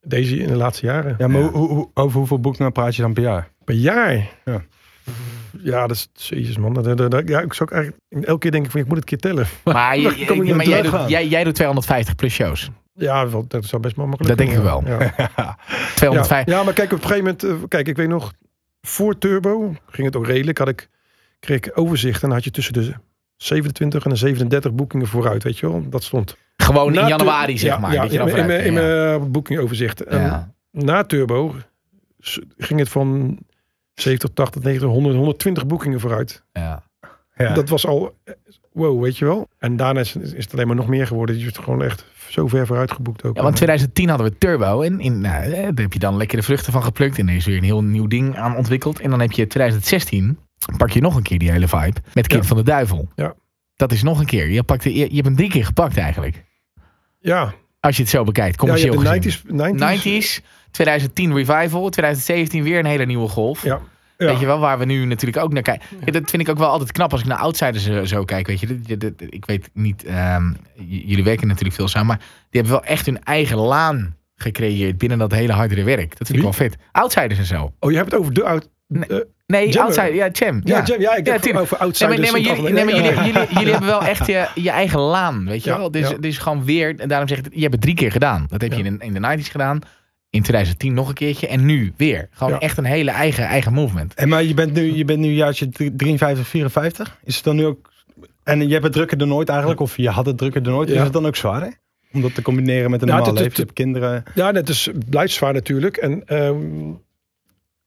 [0.00, 1.14] Deze in de laatste jaren.
[1.18, 1.48] Ja, maar Ja.
[1.48, 3.48] hoe- hoe- over hoeveel boekingen praat je dan per jaar?
[3.66, 4.28] Per jaar.
[4.44, 4.62] Ja.
[5.62, 6.72] Ja, dat is, jezus man.
[6.74, 8.96] Dat, dat, dat- ja, ik zou ook eigenlijk, elke keer denk ik van, ik moet
[8.98, 9.46] het een keer tellen.
[9.74, 12.70] Maar, je- ik maar jij, doet, jij, jij doet 250 plus shows.
[12.94, 14.82] Ja, dat zou best wel makkelijk Dat denk ik wel.
[14.86, 14.98] Ja.
[15.36, 15.58] Ja.
[15.94, 16.54] 250.
[16.54, 18.32] Ja, maar kijk, op een gegeven moment, eh, kijk, ik weet nog,
[18.80, 20.58] voor Turbo ging het ook redelijk.
[20.58, 20.88] Had ik,
[21.40, 22.92] kreeg ik overzicht en dan had je tussen de
[23.36, 25.88] 27 en de 37 boekingen vooruit, weet je wel.
[25.88, 26.36] Dat stond.
[26.56, 27.92] Gewoon Na in Tur- januari, zeg ja, maar.
[27.92, 30.04] Ja, je in, dan mijn- mijn boekingoverzicht.
[30.70, 31.54] Na Turbo
[32.56, 33.38] ging het van
[34.00, 36.42] 70, 80, 90, 100, 120 boekingen vooruit.
[36.52, 36.82] Ja.
[37.36, 37.54] Ja.
[37.54, 38.16] Dat was al,
[38.72, 39.48] wow, weet je wel.
[39.58, 41.38] En daarna is, is het alleen maar nog meer geworden.
[41.38, 43.36] Je hebt gewoon echt zo ver vooruit geboekt ook.
[43.36, 44.80] Ja, want 2010 hadden we Turbo.
[44.82, 47.18] En in, nou, eh, daar heb je dan lekker de vruchten van geplukt.
[47.18, 49.00] En er is weer een heel nieuw ding aan ontwikkeld.
[49.00, 50.38] En dan heb je 2016.
[50.76, 52.00] Pak je nog een keer die hele vibe.
[52.14, 52.48] Met Kind Ja.
[52.48, 53.08] van de Duivel.
[53.14, 53.34] Ja.
[53.76, 54.48] Dat is nog een keer.
[54.48, 56.44] Je, pakt, je, je hebt hem drie keer gepakt eigenlijk.
[57.18, 58.60] Ja, Als je het zo bekijkt.
[58.60, 59.56] ja je Commercieel hebt de gezien.
[59.76, 60.40] 90s.
[60.40, 60.40] 90s.
[60.40, 60.44] 90s.
[60.76, 61.88] 2010 Revival.
[61.90, 63.62] 2017 weer een hele nieuwe golf.
[63.62, 63.80] Ja.
[64.18, 64.26] Ja.
[64.26, 65.86] Weet je wel, waar we nu natuurlijk ook naar kijken.
[66.04, 68.46] Ja, dat vind ik ook wel altijd knap als ik naar outsiders eh, zo kijk.
[68.46, 70.52] Weet je, Dit- dit- dit- ik weet niet, ehm,
[70.86, 72.18] jullie werken natuurlijk veel samen, maar
[72.50, 76.18] die hebben wel echt hun eigen laan gecreëerd binnen dat hele hardere werk.
[76.18, 76.76] Dat vind ik wel vet.
[76.92, 77.72] Outsiders en zo.
[77.80, 78.68] Oh, je hebt het over de oud.
[78.88, 79.06] Nee.
[79.06, 79.82] eh, Nee, Jammer.
[79.82, 80.60] outsider, ja, Cham.
[80.64, 81.62] ja, Jam, ja, ik Ja, heb tuurlijk.
[81.64, 82.20] over Nee, outsiders.
[82.20, 83.14] maar, nee, maar jullie, nee, maar algemeen.
[83.14, 85.90] jullie, Ja, jullie, jullie hebben wel echt je, je eigen laan, weet je Ja, wel.
[85.90, 86.16] Dus, ja.
[86.20, 88.46] dus gewoon weer, en daarom zeg ik, je hebt het drie keer gedaan.
[88.48, 88.84] Dat heb je Ja.
[88.84, 89.78] in, de- in de 90s gedaan,
[90.36, 92.28] in 2010 nog een keertje en nu weer.
[92.30, 92.58] Gewoon Ja.
[92.58, 94.14] echt een hele eigen, eigen movement.
[94.14, 97.18] En maar je bent nu, je bent nu jaartje 53, 54.
[97.24, 97.90] Is het dan nu ook...
[98.42, 100.88] En je hebt het drukker dan nooit eigenlijk, of je had het drukker dan ooit.
[100.90, 101.68] Is het dan ook zwaar, hè?
[102.12, 103.56] Om dat te combineren met een Ja, normaal het- leven.
[103.58, 104.22] het- hebt kinderen.
[104.34, 105.96] Ja, dat is, blijft zwaar natuurlijk.
[105.96, 106.56] En, ehm,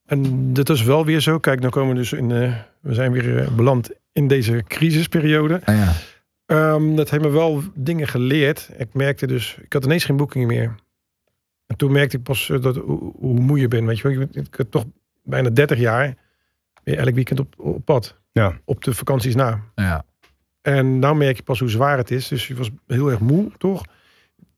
[0.05, 1.39] en dat is wel weer zo.
[1.39, 2.31] Kijk, dan komen we dus in.
[2.31, 5.61] eh, we zijn weer eh, beland in deze crisisperiode.
[5.63, 5.93] Ah, ja.
[6.45, 8.69] Ehm, dat heeft me wel dingen geleerd.
[8.77, 10.75] Ik merkte dus, ik had ineens geen boekingen meer.
[11.69, 13.87] En toen merkte ik pas eh, dat, hoe, hoe moe je bent.
[13.87, 14.85] Weet je wel, ik, ik had toch
[15.23, 16.15] bijna 30 jaar.
[16.83, 18.15] je elk weekend op, op pad.
[18.31, 18.59] Ja.
[18.65, 19.63] Op de vakanties na.
[19.75, 20.05] Ja.
[20.61, 22.27] En nou merk je pas hoe zwaar het is.
[22.27, 23.83] Dus je was heel erg moe, toch?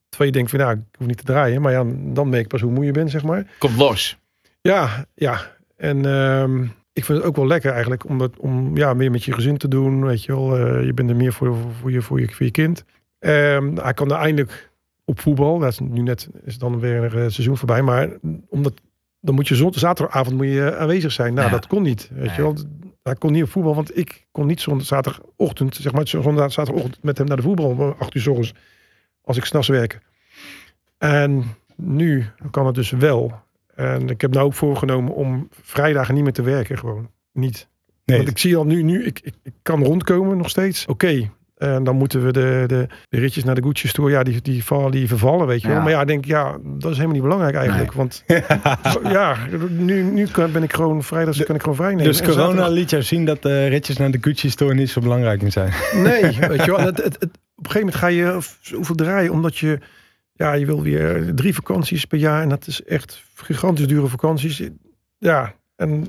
[0.09, 1.61] Terwijl je denkt van, nou, ik hoef niet te draaien.
[1.61, 3.47] Maar ja, dan merk je pas hoe moe je bent, zeg maar.
[3.57, 4.17] Komt los.
[4.61, 5.55] Ja, ja.
[5.77, 9.23] En ehm, ik vind het ook wel lekker eigenlijk om, dat, om ja, meer met
[9.23, 10.05] je gezin te doen.
[10.05, 12.51] Weet je wel, Eh, je bent er meer voor, voor, je, voor, je, voor je
[12.51, 12.83] kind.
[13.19, 14.70] Ehm, hij kan er eindelijk
[15.05, 15.59] op voetbal.
[15.59, 17.81] Dat is nu net is dan weer een eh, seizoen voorbij.
[17.81, 18.09] Maar
[18.49, 18.73] omdat
[19.21, 21.33] dan moet je zond, zaterdagavond moet je aanwezig zijn.
[21.33, 21.51] Nou, Ja.
[21.53, 22.09] dat kon niet.
[22.13, 22.55] Weet je wel.
[23.03, 27.03] Hij kon niet op voetbal, want ik kon niet zondag, zaterdagochtend, zeg maar, zondag, zaterdagochtend
[27.03, 28.53] met hem naar de voetbal om acht uur 's ochtends,
[29.21, 29.99] als ik s'nachts werk.
[30.97, 31.43] En
[31.75, 33.33] nu kan het dus wel.
[33.75, 37.67] En ik heb nou ook voorgenomen om vrijdagen niet meer te werken, gewoon niet.
[38.05, 40.85] Nee, Want ik zie al nu, nu ik, ik, ik kan rondkomen nog steeds.
[40.85, 41.29] Oké.
[41.61, 44.63] En dan moeten we de, de, de ritjes naar de Gucci Store, ja, die, die,
[44.63, 45.81] vallen, die vervallen, weet je wel.
[45.81, 47.93] Maar ja, ik denk, ja, dat is helemaal niet belangrijk eigenlijk.
[47.93, 48.23] Want
[49.03, 49.35] ja,
[49.69, 52.03] nu, nu kan, ben ik gewoon vrijdag, dus kan ik gewoon vrij nemen.
[52.03, 54.89] dus En corona zaterdag- liet jou zien dat de ritjes naar de Gucci store niet
[54.89, 55.71] zo belangrijk meer zijn.
[56.03, 56.79] Nee, weet je wel.
[56.91, 59.79] Het, het, het- op een gegeven moment ga je zoveel draaien, omdat je,
[60.33, 62.41] ja, je wil weer drie vakanties per jaar.
[62.41, 64.61] En dat is echt gigantisch dure vakanties.
[65.17, 66.07] Ja, en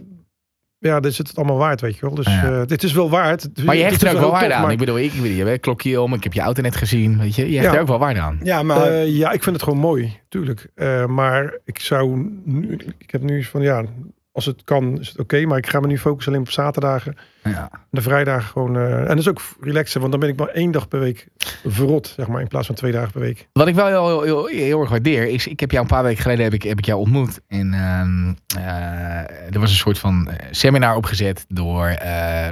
[0.82, 2.14] ja, dit is het allemaal waard, weet je wel.
[2.14, 2.44] Dus Ja.
[2.60, 3.64] eh, dit is wel waard.
[3.64, 4.62] Maar je is er ook wel waarde aan.
[4.62, 6.76] maar- Ik bedoel, ik, ik, je hebt een klokje om, ik heb je auto net
[6.76, 7.18] gezien.
[7.18, 7.74] Weet je, je hecht Ja.
[7.74, 8.40] er ook wel waarde aan.
[8.42, 10.66] Ja, maar Eh, ja, ik vind het gewoon mooi, tuurlijk.
[10.74, 13.84] Eh, maar ik zou nu, ik heb nu van ja,
[14.32, 17.16] als het kan is het oké, maar ik ga me nu focussen alleen op zaterdagen.
[17.42, 17.70] Ja.
[17.90, 18.76] De vrijdagen gewoon.
[18.76, 21.28] eh, en dat is ook relaxen, want dan ben ik maar één dag per week
[21.64, 23.48] verrot, zeg maar, in plaats van twee dagen per week.
[23.52, 26.44] Wat ik wel heel, heel, erg waardeer, is ik heb jou een paar weken geleden
[26.44, 27.40] heb ik, heb ik jou ontmoet.
[27.48, 31.94] En ehm, eh, er was een soort van eh, seminar opgezet door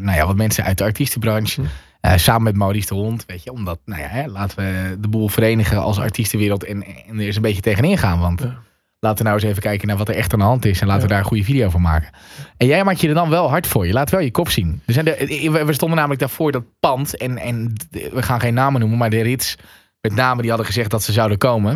[0.00, 1.62] nou ja, wat mensen uit de artiestenbranche.
[2.00, 3.52] Eh, samen met Maurice de Hond, weet je.
[3.52, 7.36] Omdat, nou ja, hè, laten we de boel verenigen als artiestenwereld en, en er eens
[7.36, 8.20] een beetje tegenin gaan.
[8.20, 8.58] Want Ja.
[9.00, 10.80] Laten we nou eens even kijken naar wat er echt aan de hand is.
[10.80, 12.10] En laten we daar een goede video van maken.
[12.56, 13.86] En jij maakt je er dan wel hard voor.
[13.86, 14.82] Je laat wel je kop zien.
[14.86, 17.16] Er zijn de, we we stonden namelijk daarvoor dat pand.
[17.16, 19.56] En, en we gaan geen namen noemen, maar de rits
[20.00, 21.72] met namen die hadden gezegd dat ze zouden komen.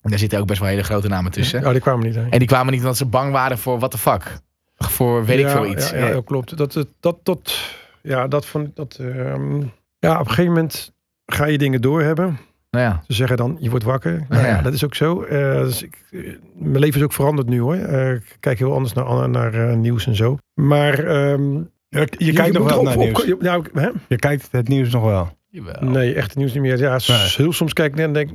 [0.00, 1.60] En daar zitten ook best wel hele grote namen tussen.
[1.60, 2.14] Ja, die kwamen niet.
[2.14, 2.28] hè.
[2.28, 4.38] En die kwamen niet omdat ze bang waren voor what the fuck.
[4.76, 5.90] Voor weet ik veel iets.
[5.90, 6.56] Ja, ja, klopt.
[6.56, 7.70] Dat, dat, dat, dat,
[8.02, 8.96] ja, dat van dat.
[9.00, 9.60] ehm,
[9.98, 10.92] ja, op een gegeven moment
[11.26, 12.38] ga je dingen doorhebben.
[12.76, 13.02] Nou ja.
[13.06, 14.24] Ze zeggen dan, je wordt wakker.
[14.28, 14.48] Nou, Ja.
[14.48, 14.62] ja.
[14.62, 15.22] dat is ook zo.
[15.22, 16.20] Eh, dus ik, eh,
[16.54, 17.74] mijn leven is ook veranderd nu hoor.
[17.74, 20.38] Eh, ik kijk heel anders naar, naar nieuws en zo.
[20.54, 21.54] Maar ehm,
[21.88, 23.24] je, je kijkt nog wel op- naar op- nieuws.
[23.24, 23.88] je- nou, hè?
[24.08, 25.36] Je kijkt het nieuws nog wel.
[25.48, 25.90] Jawel.
[25.90, 26.78] Nee, echt nieuws niet meer.
[26.78, 27.18] Ja, Nee.
[27.18, 28.28] heel soms kijk ik net en denk,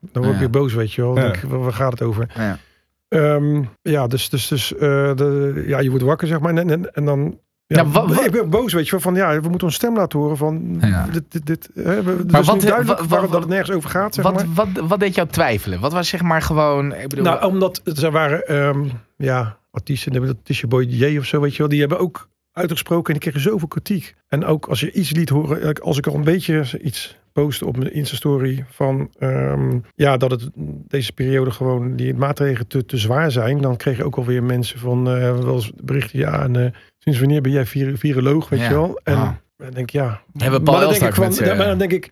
[0.00, 0.38] dan word ik Ja.
[0.38, 1.14] weer boos, weet je wel.
[1.14, 2.26] Denk ik, waar waar gaat het over?
[2.34, 2.58] Ja.
[3.08, 4.78] Ehm, ja, dus, dus, dus eh,
[5.14, 6.54] de, ja, je wordt wakker, zeg maar.
[6.56, 7.38] En, en, en dan.
[7.68, 9.00] Ja, wa- ik ben boos, weet je wel.
[9.00, 10.36] Van ja, we moeten onze stem laten horen.
[10.36, 11.06] Van Ja.
[11.12, 13.32] dit, dit, dit, hè, we, het Maar is wat- nu duidelijk wa- wa- waarom wa-
[13.32, 14.46] dat het nergens over gaat, zeg Wat, maar.
[14.54, 15.80] wat, wat deed jou twijfelen?
[15.80, 16.94] Wat was zeg maar gewoon...
[16.94, 18.84] Ik bedoel, Nou, omdat er waren ehm,
[19.16, 22.28] ja, artiesten, dat is je boy J of zo, weet je wel, die hebben ook
[22.52, 24.14] uitgesproken en die kregen zoveel kritiek.
[24.28, 27.66] En ook als je iets liet horen, eh, als ik al een beetje iets postte
[27.66, 30.48] op mijn Insta-story van ehm, ja, dat het
[30.88, 34.78] deze periode gewoon die maatregelen te, te zwaar zijn, dan kreeg je ook alweer mensen
[34.78, 36.70] van eh, wel eens berichten, ja, en eh,
[37.06, 38.68] sinds wanneer ben jij vir viroloog, weet Ja.
[38.68, 39.00] je wel?
[39.04, 39.28] En Ah.
[39.56, 40.20] dan denk ik, ja.
[40.36, 42.10] Hebben Paul maar dan denk ik van, met z'n- maar dan denk ik,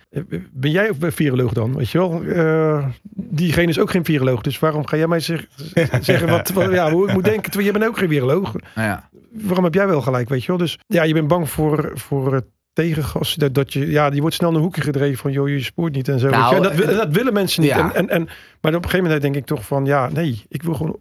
[0.52, 1.76] ben jij ook viroloog dan?
[1.76, 2.22] Weet je wel?
[2.22, 5.46] Eh, diegene is ook geen viroloog, dus waarom ga jij mij zeg-
[6.00, 7.42] zeggen wat, wat- ja, hoe ik moet denken?
[7.42, 8.52] Terwijl jij bent ook geen viroloog.
[8.74, 9.08] nou ja.
[9.32, 10.56] Waarom heb jij wel gelijk, weet je wel?
[10.56, 13.34] Dus ja, je bent bang voor, voor tegengas.
[13.34, 15.94] Dat, dat je, ja, die wordt snel naar een hoekje gedreven van, joh, je spoort
[15.94, 16.28] niet en zo.
[16.30, 17.70] Nou, dat, dat willen mensen niet.
[17.70, 17.78] ja.
[17.78, 18.24] En, en, en,
[18.60, 20.96] maar op een gegeven moment denk ik toch van, ja, nee, ik wil gewoon,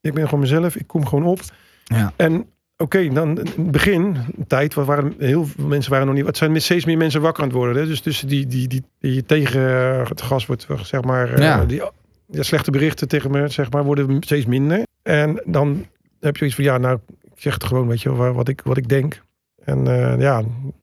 [0.00, 1.40] ik ben gewoon mezelf, ik kom gewoon op.
[1.84, 2.12] Ja.
[2.16, 2.46] En
[2.84, 4.00] oké, dan in het begin,
[4.36, 6.26] een tijd, waar waren heel veel mensen waren nog niet.
[6.26, 7.76] Het zijn steeds meer mensen wakker aan het worden.
[7.82, 7.86] Hè?
[7.88, 11.64] Dus tussen die, die, die, die tegen eh, het gas wordt, zeg maar, eh, Ja.
[11.64, 11.82] die,
[12.30, 14.82] slechte berichten tegen me, zeg maar, worden steeds minder.
[15.02, 15.86] En dan
[16.20, 16.98] heb je iets van, ja, nou,
[17.34, 19.22] ik zeg het gewoon, weet je, wat ik, wat ik denk.
[19.64, 20.38] En eh, ja,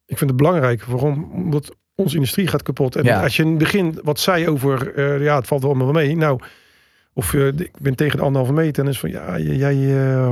[0.05, 0.83] ik vind het belangrijk.
[0.83, 1.31] Waarom?
[1.33, 2.95] Omdat onze industrie gaat kapot.
[2.95, 3.23] En Ja.
[3.23, 6.15] als je in het begin wat zei over, eh, ja, het valt wel allemaal mee.
[6.15, 6.39] Nou,
[7.13, 8.83] of eh, ik ben tegen de anderhalve meter.
[8.83, 10.31] En is van, ja, jij, eh,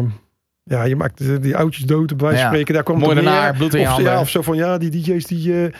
[0.70, 2.48] ja, je maakt de- die oudjes dood, bij wijze van Ja.
[2.48, 2.74] spreken.
[2.74, 3.54] Daar komt neer.
[3.58, 4.12] bloed in je of, handen.
[4.12, 5.54] ja, of zo van, ja, die DJ's die...
[5.66, 5.72] eh,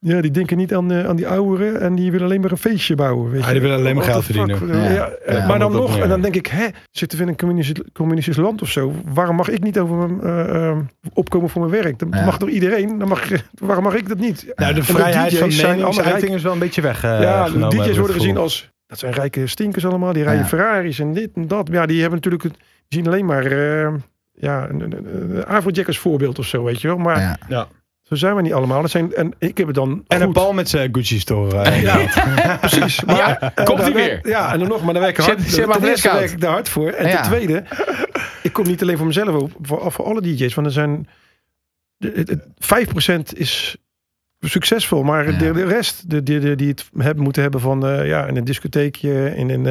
[0.00, 2.56] ja, die denken niet aan, eh, aan die ouderen en die willen alleen maar een
[2.58, 3.30] feestje bouwen.
[3.30, 3.52] Weet Ja, je.
[3.52, 4.66] die willen alleen maar geld verdienen.
[4.66, 5.08] Ja, Ja.
[5.08, 7.84] eh, Ja, maar dan nog, en dan denk ik, hè, zitten we in een communistisch,
[7.92, 8.92] communistisch land of zo?
[9.12, 10.76] Waarom mag ik niet over mijn eh, eh,
[11.14, 11.98] opkomen voor mijn werk?
[11.98, 12.24] Dat Ja.
[12.24, 12.98] mag door iedereen.
[12.98, 13.28] Dan mag,
[13.68, 14.52] waarom mag ik dat niet?
[14.54, 17.04] Nou, de vrijheid DJ's van meningsuiting is wel een beetje weg.
[17.04, 20.12] eh, ja, de genomen, DJ's worden gezien als dat zijn rijke stinkers allemaal.
[20.12, 20.48] Die rijden Ja.
[20.48, 21.68] Ferraris en dit en dat.
[21.72, 22.52] Ja, die hebben natuurlijk het,
[22.88, 23.92] die zien alleen maar eh,
[24.40, 26.96] ja, een, een, een Afrojack als voorbeeld of zo, weet je wel.
[26.98, 27.38] Maar Ja.
[27.48, 27.68] Ja.
[28.02, 28.80] Zo zijn we niet allemaal.
[28.82, 31.58] Dat zijn, en ik heb het dan En een bal met zijn Gucci store.
[31.62, 33.04] eh, Ja, precies.
[33.04, 34.32] Maar, Ja, eh, komt ie werk- weer.
[34.32, 35.40] Ja, en dan nog, maar dan werk ik hard.
[35.40, 36.90] Zet- zet maar ten eerste werk ik daar hard voor.
[36.90, 37.20] En Ja.
[37.20, 37.64] ten tweede,
[38.42, 40.54] ik kom niet alleen voor mezelf op, voor, voor alle DJ's.
[40.54, 41.08] Want er zijn,
[41.96, 43.76] de- het- het- 5% is
[44.40, 45.38] succesvol, maar Ja.
[45.38, 48.36] de, de rest, de, de, de- die het hebben, moeten hebben van uh, ja, in
[48.36, 49.64] een discotheekje, in een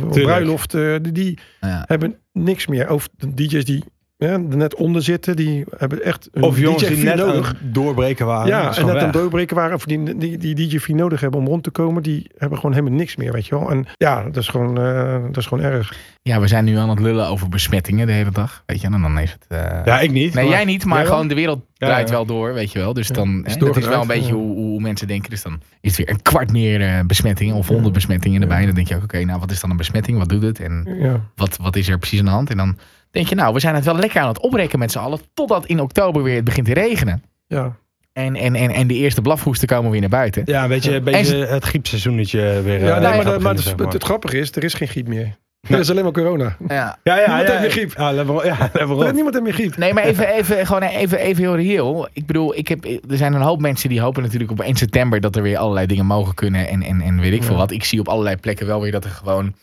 [0.00, 1.84] uh, bruiloft, uh, die, die Ja.
[1.86, 2.90] hebben niks meer.
[2.90, 3.84] Of de DJ's die
[4.16, 7.48] ja, er net onder zitten, die hebben echt een Of jongens DJ die net nodig.
[7.48, 8.46] aan het doorbreken waren.
[8.46, 11.62] Ja, en net aan doorbreken waren, of die, die, die DJ nodig hebben om rond
[11.62, 13.70] te komen, die hebben gewoon helemaal niks meer, weet je wel.
[13.70, 15.94] En ja, dat is gewoon, uh, dat is gewoon erg.
[16.22, 18.62] Ja, we zijn nu aan het lullen over besmettingen de hele dag.
[18.66, 19.46] Weet je, en dan is het.
[19.48, 19.84] uh...
[19.84, 20.34] Ja, ik niet.
[20.34, 22.14] Nee, maar- jij niet, maar gewoon de wereld draait ja.
[22.14, 22.92] wel door, weet je wel.
[22.92, 24.32] Dus dan is hè, dat is wel een beetje ja.
[24.34, 25.30] hoe, hoe mensen denken.
[25.30, 28.66] Dus dan is het weer een kwart meer eh, besmettingen of honderd besmettingen erbij.
[28.66, 30.18] Dan denk je ook, oké, nou wat is dan een besmetting?
[30.18, 30.60] Wat doet het?
[30.60, 31.20] En Ja.
[31.36, 32.50] wat, wat is er precies aan de hand?
[32.50, 32.76] En dan
[33.14, 35.18] denk je, nou, we zijn het wel lekker aan het oprekken met z'n allen.
[35.34, 37.22] Totdat in oktober weer het begint te regenen.
[37.46, 37.76] Ja.
[38.12, 40.42] En, en, en, en de eerste blafhoesten komen weer naar buiten.
[40.46, 42.84] Ja, een beetje, een beetje het griepseizoenetje weer.
[42.84, 43.88] Ja, eh, nee, maar, de- maar het, zeg maar.
[43.92, 45.36] het grappige is, er is geen griep meer.
[45.68, 46.56] Er is alleen maar corona.
[46.68, 46.98] Ja.
[47.02, 47.92] Ja, ja, Niemand ja, heeft meer griep.
[47.98, 49.76] Ja, level, ja, level Er niemand heeft meer griep.
[49.76, 52.08] Nee, maar even, even, gewoon even, even heel reëel.
[52.12, 55.20] Ik bedoel, ik heb, er zijn een hoop mensen die hopen natuurlijk op 1 september
[55.20, 56.68] dat er weer allerlei dingen mogen kunnen.
[56.68, 57.58] En, en, en weet ik veel Ja.
[57.58, 57.70] wat.
[57.70, 59.54] Ik zie op allerlei plekken wel weer dat er gewoon.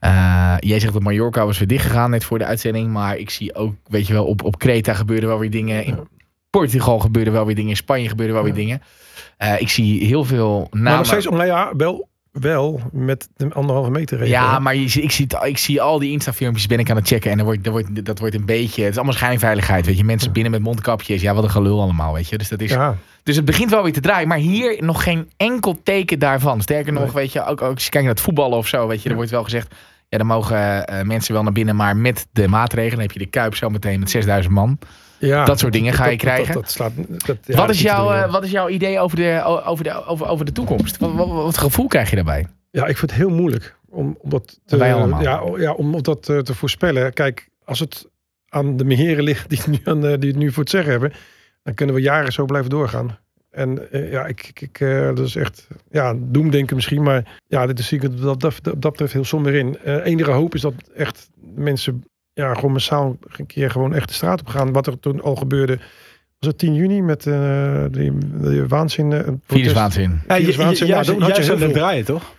[0.00, 2.90] Eh, jij zegt dat Mallorca was weer dichtgegaan net voor de uitzending.
[2.90, 5.84] Maar ik zie ook, weet je wel, op, op Kreta gebeuren wel weer dingen.
[5.84, 6.08] In
[6.50, 7.70] Portugal gebeuren wel weer dingen.
[7.70, 8.82] In Spanje gebeuren wel weer dingen.
[9.36, 10.98] Eh, ik zie heel veel Maar namen.
[10.98, 12.08] nog steeds, nou ja, wel,
[12.40, 14.32] wel met de anderhalve meter regel.
[14.32, 17.30] Ja, maar je, ik, zie, ik zie al die Insta-filmpjes ben ik aan het checken.
[17.30, 18.82] En er wordt, er wordt, dat wordt een beetje...
[18.82, 20.04] Het is allemaal schijnveiligheid, weet je.
[20.04, 21.22] Mensen binnen met mondkapjes.
[21.22, 22.38] Ja, wat een gelul allemaal, weet je.
[22.38, 24.28] Dus, dat is, Ja, dus het begint wel weer te draaien.
[24.28, 26.60] Maar hier nog geen enkel teken daarvan.
[26.62, 27.12] Sterker nog, Nee.
[27.12, 28.86] weet je, ook, ook als je kijkt naar het voetballen of zo.
[28.86, 29.74] Weet je, er wordt wel gezegd...
[30.08, 31.76] Ja, dan mogen eh, mensen wel naar binnen.
[31.76, 34.78] Maar met de maatregelen dan heb je de Kuip zo meteen met 6000 man.
[35.18, 35.44] Ja.
[35.44, 36.54] Dat soort dingen ga je krijgen.
[36.54, 38.24] Dat, dat slaat, dat, ja, wat, dat is ziet jouw, wel.
[38.24, 40.96] eh, wat is jouw idee over de, over de, over, over de toekomst?
[40.98, 42.46] Wat, wat, wat gevoel krijg je daarbij?
[42.70, 44.76] Ja, ik vind het heel moeilijk om, om dat te.
[44.76, 47.12] Ja, ja, om dat eh, te voorspellen.
[47.12, 48.08] Kijk, als het
[48.48, 50.90] aan de heren ligt die het, nu aan, eh, die het nu voor het zeggen
[50.90, 51.12] hebben,
[51.62, 53.18] dan kunnen we jaren zo blijven doorgaan.
[53.50, 54.78] En ja, ik, ik,
[55.14, 58.80] dat is echt, ja, doemdenken misschien, maar ja, dit is zie ik dat, dat, dat
[58.80, 59.78] betreft heel somber in.
[59.78, 62.04] Eh enige hoop is dat echt mensen,
[62.38, 64.72] ja, gewoon massaal een keer gewoon echt de straat op gaan.
[64.72, 65.76] Wat er toen al gebeurde,
[66.38, 69.12] was het 10 juni met eh die, die waanzin.
[69.12, 69.42] eh, protest.
[69.46, 70.20] Viruswaanzin.
[70.28, 71.72] Ja, Viruswaanzin, dan jij had je heel veel.
[71.72, 72.36] draaien, toch?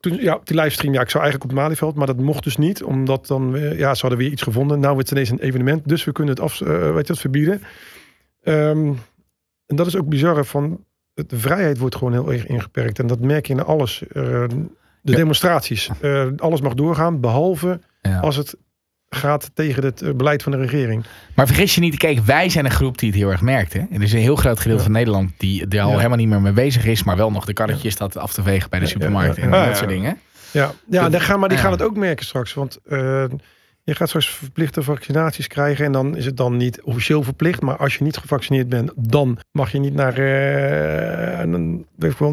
[0.00, 2.56] Toen, ja, op die livestream, ja, ik zou eigenlijk op Malieveld, maar dat mocht dus
[2.56, 4.80] niet, omdat dan, eh, ja, ze hadden weer iets gevonden.
[4.80, 7.20] Nou wordt het ineens een evenement, dus we kunnen het af, eh, weet je, het
[7.20, 7.62] verbieden.
[8.42, 8.92] Ehm,
[9.66, 10.84] en dat is ook bizar, van
[11.14, 12.98] het- de vrijheid wordt gewoon heel erg ingeperkt.
[12.98, 14.02] En dat merk je in alles.
[14.08, 14.12] Eh,
[15.02, 15.16] de Ja.
[15.16, 18.18] demonstraties, Eh, alles mag doorgaan, behalve Ja.
[18.18, 18.56] als het
[19.14, 21.04] gaat tegen het eh, beleid van de regering.
[21.34, 23.72] Maar vergis je niet, kijk, wij zijn een groep die het heel erg merkt.
[23.72, 23.80] Hè?
[23.92, 24.88] Er is een heel groot gedeelte Ja.
[24.88, 25.96] van Nederland die er al Ja.
[25.96, 28.70] helemaal niet meer mee bezig is, maar wel nog de karretjes staat af te vegen
[28.70, 30.18] bij de supermarkt en dat soort dingen.
[30.50, 32.54] Ja, ja Dat- gaan, maar die gaan het ook merken straks.
[32.54, 33.24] Want eh,
[33.84, 35.84] je gaat straks verplichte vaccinaties krijgen.
[35.84, 37.60] En dan is het dan niet officieel verplicht.
[37.60, 41.86] Maar als je niet gevaccineerd bent, dan mag je niet naar, eh, een,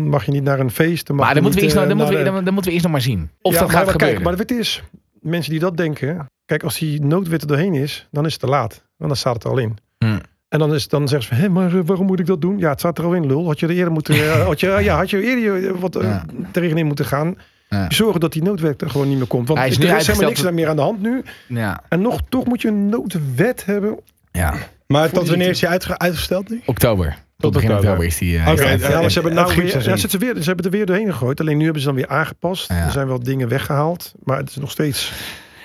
[0.09, 1.07] mag je niet naar een feest.
[1.07, 2.71] Dan mag Maar dan moeten, we eerst nog, dan, moeten we, dan, dan moeten we
[2.71, 4.23] eerst nog maar zien of Ja, dat maar gaat kijk, gebeuren.
[4.23, 4.83] Maar het is,
[5.21, 6.25] mensen die dat denken.
[6.45, 8.71] Kijk, als die noodwet er doorheen is, dan is het te laat.
[8.97, 9.77] Want dan staat het er al in.
[9.97, 10.21] Hmm.
[10.49, 12.57] En dan, is, dan zeggen ze, hé, maar eh, waarom moet ik dat doen?
[12.57, 13.45] Ja, het staat er al in, lul.
[13.45, 16.25] Had je er eerder moeten, eh, had je, ja, had je eerder eh, wat Ja.
[16.51, 17.35] tegenin moeten gaan.
[17.69, 17.89] Ja.
[17.91, 19.47] Zorgen dat die noodwet er gewoon niet meer komt.
[19.47, 21.23] Want Hij is er is helemaal niks meer aan de hand nu.
[21.47, 23.99] Ja, En nog, toch moet je een noodwet hebben.
[24.31, 24.53] ja.
[24.87, 26.61] Maar tot wanneer is je uitge- uitgesteld nu?
[26.65, 27.17] oktober.
[27.39, 28.05] Tot, begin oktober.
[28.05, 28.37] is die.
[28.37, 30.45] eh, Oké, is die ja, maar ze hebben, nou weer, ja, ze, hebben weer, ze
[30.45, 31.39] hebben het er weer doorheen gegooid.
[31.39, 32.69] Alleen nu hebben ze dan weer aangepast.
[32.69, 34.13] Er zijn wel dingen weggehaald.
[34.23, 35.11] Maar het is nog steeds...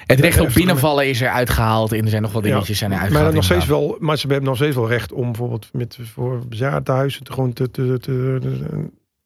[0.07, 2.97] het recht op binnenvallen is er uitgehaald en er zijn nog wel dingetjes zijn er
[2.97, 3.33] Maar, uitgehaald.
[3.33, 6.43] dan nog steeds wel, maar ze hebben nog steeds wel recht om bijvoorbeeld met, voor
[6.49, 8.39] bejaardenhuizen te, gewoon te, te, te,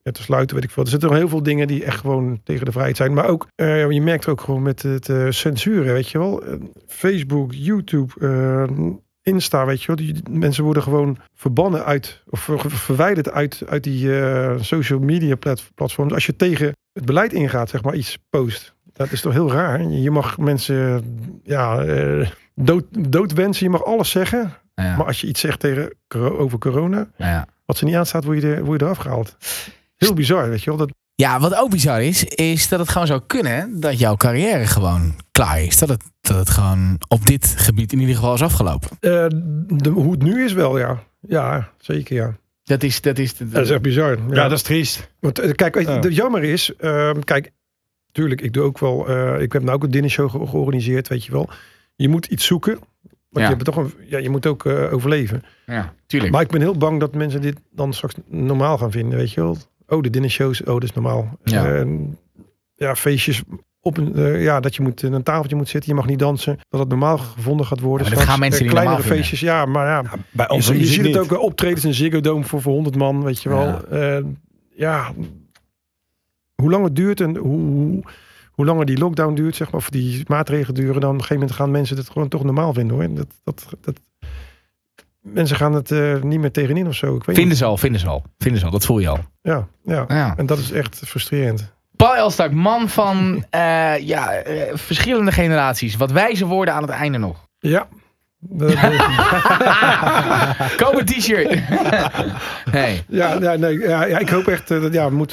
[0.03, 0.55] te, te sluiten.
[0.57, 0.83] Weet ik veel.
[0.83, 3.15] Er zitten nog heel veel dingen die echt gewoon tegen de vrijheid zijn.
[3.15, 6.43] Maar ook, eh, je merkt ook gewoon met het eh, censuren, weet je wel.
[6.87, 8.13] Facebook, YouTube,
[9.29, 9.97] Insta, weet je wel.
[9.97, 14.99] Die mensen worden gewoon verbannen uit, of ver- ver- verwijderd uit, uit die eh, social
[14.99, 16.13] media plat- platforms.
[16.13, 18.75] Als je tegen het beleid ingaat, zeg maar, iets post.
[18.93, 19.83] Dat is toch heel raar.
[19.83, 21.05] Je mag mensen
[21.45, 24.53] ja, eh, dood, doodwensen, je mag alles zeggen.
[24.75, 27.47] Ja, Maar als je iets zegt tegen, over corona, ja.
[27.65, 29.37] wat ze niet aanstaat, word je, er, word je eraf gehaald.
[29.97, 30.79] Heel bizar, weet je wel.
[30.79, 30.91] Dat,
[31.23, 35.15] Ja, wat ook bizar is, is dat het gewoon zou kunnen dat jouw carrière gewoon
[35.33, 35.79] klaar is.
[35.79, 38.89] Dat het, dat het gewoon op dit gebied in ieder geval is afgelopen.
[39.01, 39.27] eh,
[39.67, 41.03] de, hoe het nu is wel, ja.
[41.21, 42.37] Ja, zeker, ja.
[42.65, 44.11] Dat is, dat is, Dat is echt bizar.
[44.17, 45.11] Ja, Ja, dat is triest.
[45.21, 45.99] Want eh, kijk, weet je, Ja.
[46.01, 47.53] de jammer is, ehm, kijk,
[48.13, 51.25] tuurlijk, ik doe ook wel, eh, ik heb nou ook een dinnershow ge- georganiseerd, weet
[51.25, 51.49] je wel.
[51.97, 52.73] Je moet iets zoeken.
[52.73, 52.83] Want
[53.31, 53.43] Ja.
[53.43, 55.43] je, hebt toch een, ja, je moet ook eh, overleven.
[55.67, 56.33] Ja, tuurlijk.
[56.33, 59.41] Maar ik ben heel bang dat mensen dit dan straks normaal gaan vinden, weet je
[59.41, 59.57] wel.
[59.89, 61.39] Oh, de dinnershows, oh, dat is normaal.
[61.45, 61.67] Ja.
[61.67, 61.87] Ja,
[62.75, 63.43] ja feestjes
[63.81, 66.19] op een, eh, ja, dat je moet in een tafeltje moet zitten, je mag niet
[66.19, 66.59] dansen.
[66.69, 68.07] Dat het normaal gevonden gaat worden.
[68.07, 68.31] Ja, maar dat straks.
[68.31, 70.03] gaan mensen Eh, niet Kleinere normaal feestjes, ja, maar ja.
[70.31, 72.73] Bij Je, ons je muziek ziet het ook eh, optredens in Ziggo Dome voor, voor
[72.73, 73.65] 100 man, weet je wel.
[73.67, 73.83] Ja.
[73.91, 74.23] Ja,
[74.75, 75.13] ja
[76.55, 78.03] hoe lang het duurt en hoe, hoe,
[78.51, 81.41] hoe langer die lockdown duurt, zeg maar, of die maatregelen duren, dan op een gegeven
[81.41, 83.15] moment gaan mensen het gewoon toch normaal vinden hoor.
[83.15, 84.01] Dat, dat, dat,
[85.33, 87.17] mensen gaan het eh, niet meer tegenin of zo.
[87.17, 88.25] Ik weet Vinden ze al, vinden ze al.
[88.39, 89.19] Vinden ze al, dat voel je al.
[89.43, 90.05] Ja, ja.
[90.09, 90.37] Ja.
[90.37, 91.77] En dat is echt frustrerend.
[91.99, 95.97] Paul Elstak, man van eh, ja, eh, verschillende generaties.
[95.97, 97.49] Wat wijze woorden aan het einde nog.
[97.59, 97.89] Ja.
[100.77, 101.59] Koop een t-shirt.
[102.71, 103.05] hey.
[103.09, 105.33] ja, ja, nee, ja, ja, ik hoop echt, dat ja, eh, wat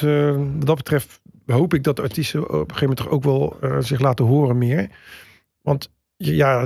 [0.60, 4.00] dat betreft, hoop ik dat de artiesten op een gegeven moment toch ook wel zich
[4.00, 4.90] laten horen meer.
[5.62, 6.66] Want ja,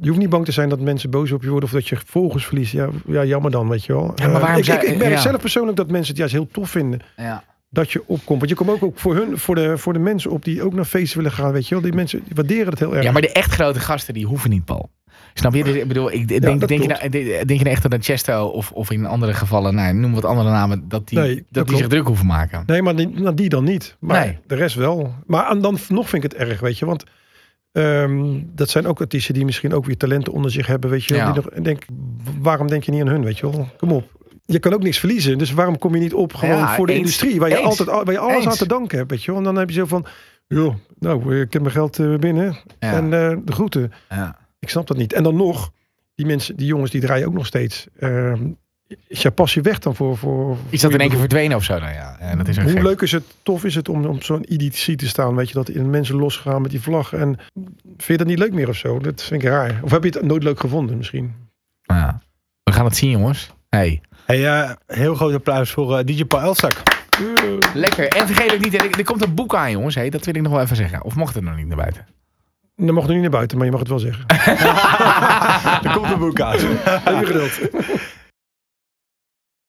[0.00, 1.96] je hoeft niet bang te zijn dat mensen boos op je worden of dat je
[2.06, 2.72] volgers verliest.
[2.72, 4.12] Ja, ja jammer dan, weet je wel.
[4.14, 5.20] Ja, maar Eh, waarom ik, ik, ik merk ja.
[5.20, 7.44] zelf persoonlijk dat mensen het juist heel tof vinden Ja.
[7.70, 8.38] dat je opkomt.
[8.38, 10.74] Want je komt ook, ook voor hun, voor de, voor de mensen op die ook
[10.74, 11.82] naar feesten willen gaan, weet je wel.
[11.84, 13.04] Die mensen die waarderen het heel erg.
[13.04, 14.90] ja, maar de echt grote gasten die hoeven niet, Paul.
[15.34, 15.64] Snap je?
[15.64, 17.00] Dus, ik bedoel, ik denk, dat denk, je klopt.
[17.00, 19.94] nou, denk denk je nou echt dat een Chesto of, of in andere gevallen, nou,
[19.94, 22.62] noem wat andere namen, dat die, Nee, dat dat die zich druk hoeven maken?
[22.66, 23.96] Nee, maar die, nou, die dan niet.
[24.00, 24.38] Maar Nee.
[24.46, 25.14] de rest wel.
[25.26, 26.86] Maar en dan nog vind ik het erg, weet je.
[26.86, 27.04] Want
[27.72, 31.14] ehm, dat zijn ook artiesten die misschien ook weer talenten onder zich hebben, weet je
[31.14, 31.22] wel.
[31.26, 31.32] Ja.
[31.32, 31.82] Die nog, en denk,
[32.40, 33.68] waarom denk je niet aan hun, weet je wel?
[33.76, 34.18] Kom op.
[34.44, 35.38] Je kan ook niks verliezen.
[35.38, 37.00] Dus waarom kom je niet op gewoon Ja, voor de eens.
[37.00, 37.38] industrie?
[37.40, 37.64] Waar je, Eens.
[37.66, 38.46] altijd, al- waar je alles Eens.
[38.46, 39.40] aan te danken hebt, weet je wel.
[39.40, 40.06] En dan heb je zo van,
[40.46, 42.56] joh, nou, ik heb mijn geld eh, binnen.
[42.78, 42.92] Ja.
[42.92, 43.92] En eh, de groeten.
[44.08, 44.38] Ja.
[44.58, 45.12] Ik snap dat niet.
[45.12, 45.70] En dan nog,
[46.14, 47.86] die mensen, die jongens, die draaien ook nog steeds.
[47.98, 48.42] Ehm
[49.06, 50.16] is jouw passie weg dan voor...
[50.16, 51.78] voor Is dat in één je keer verdwenen of zo?
[51.78, 52.82] Nou ja, ja, dat is hoe gek.
[52.82, 55.68] leuk is het, tof is het om op zo'n EDC te staan, weet je, dat
[55.68, 57.12] in mensen losgaan met die vlag.
[57.12, 57.38] En
[57.84, 58.98] vind je dat niet leuk meer of zo?
[58.98, 59.80] Dat vind ik raar.
[59.82, 61.34] Of heb je het nooit leuk gevonden misschien?
[61.82, 62.20] Ja.
[62.62, 63.50] We gaan het zien, jongens.
[63.68, 64.00] Hey.
[64.26, 66.82] Hey, eh, heel groot applaus voor eh, DJ Paul Elstak.
[67.74, 68.08] Lekker.
[68.08, 69.94] En vergeet ook niet, er, er komt een boek aan, jongens.
[69.94, 71.04] Hey, dat wil ik nog wel even zeggen.
[71.04, 72.06] Of mocht het nog niet naar buiten?
[72.76, 74.24] Dan mag het nu niet naar buiten, maar je mag het wel zeggen.
[75.88, 76.62] Er komt een boek uit.
[76.62, 77.60] Even geduld.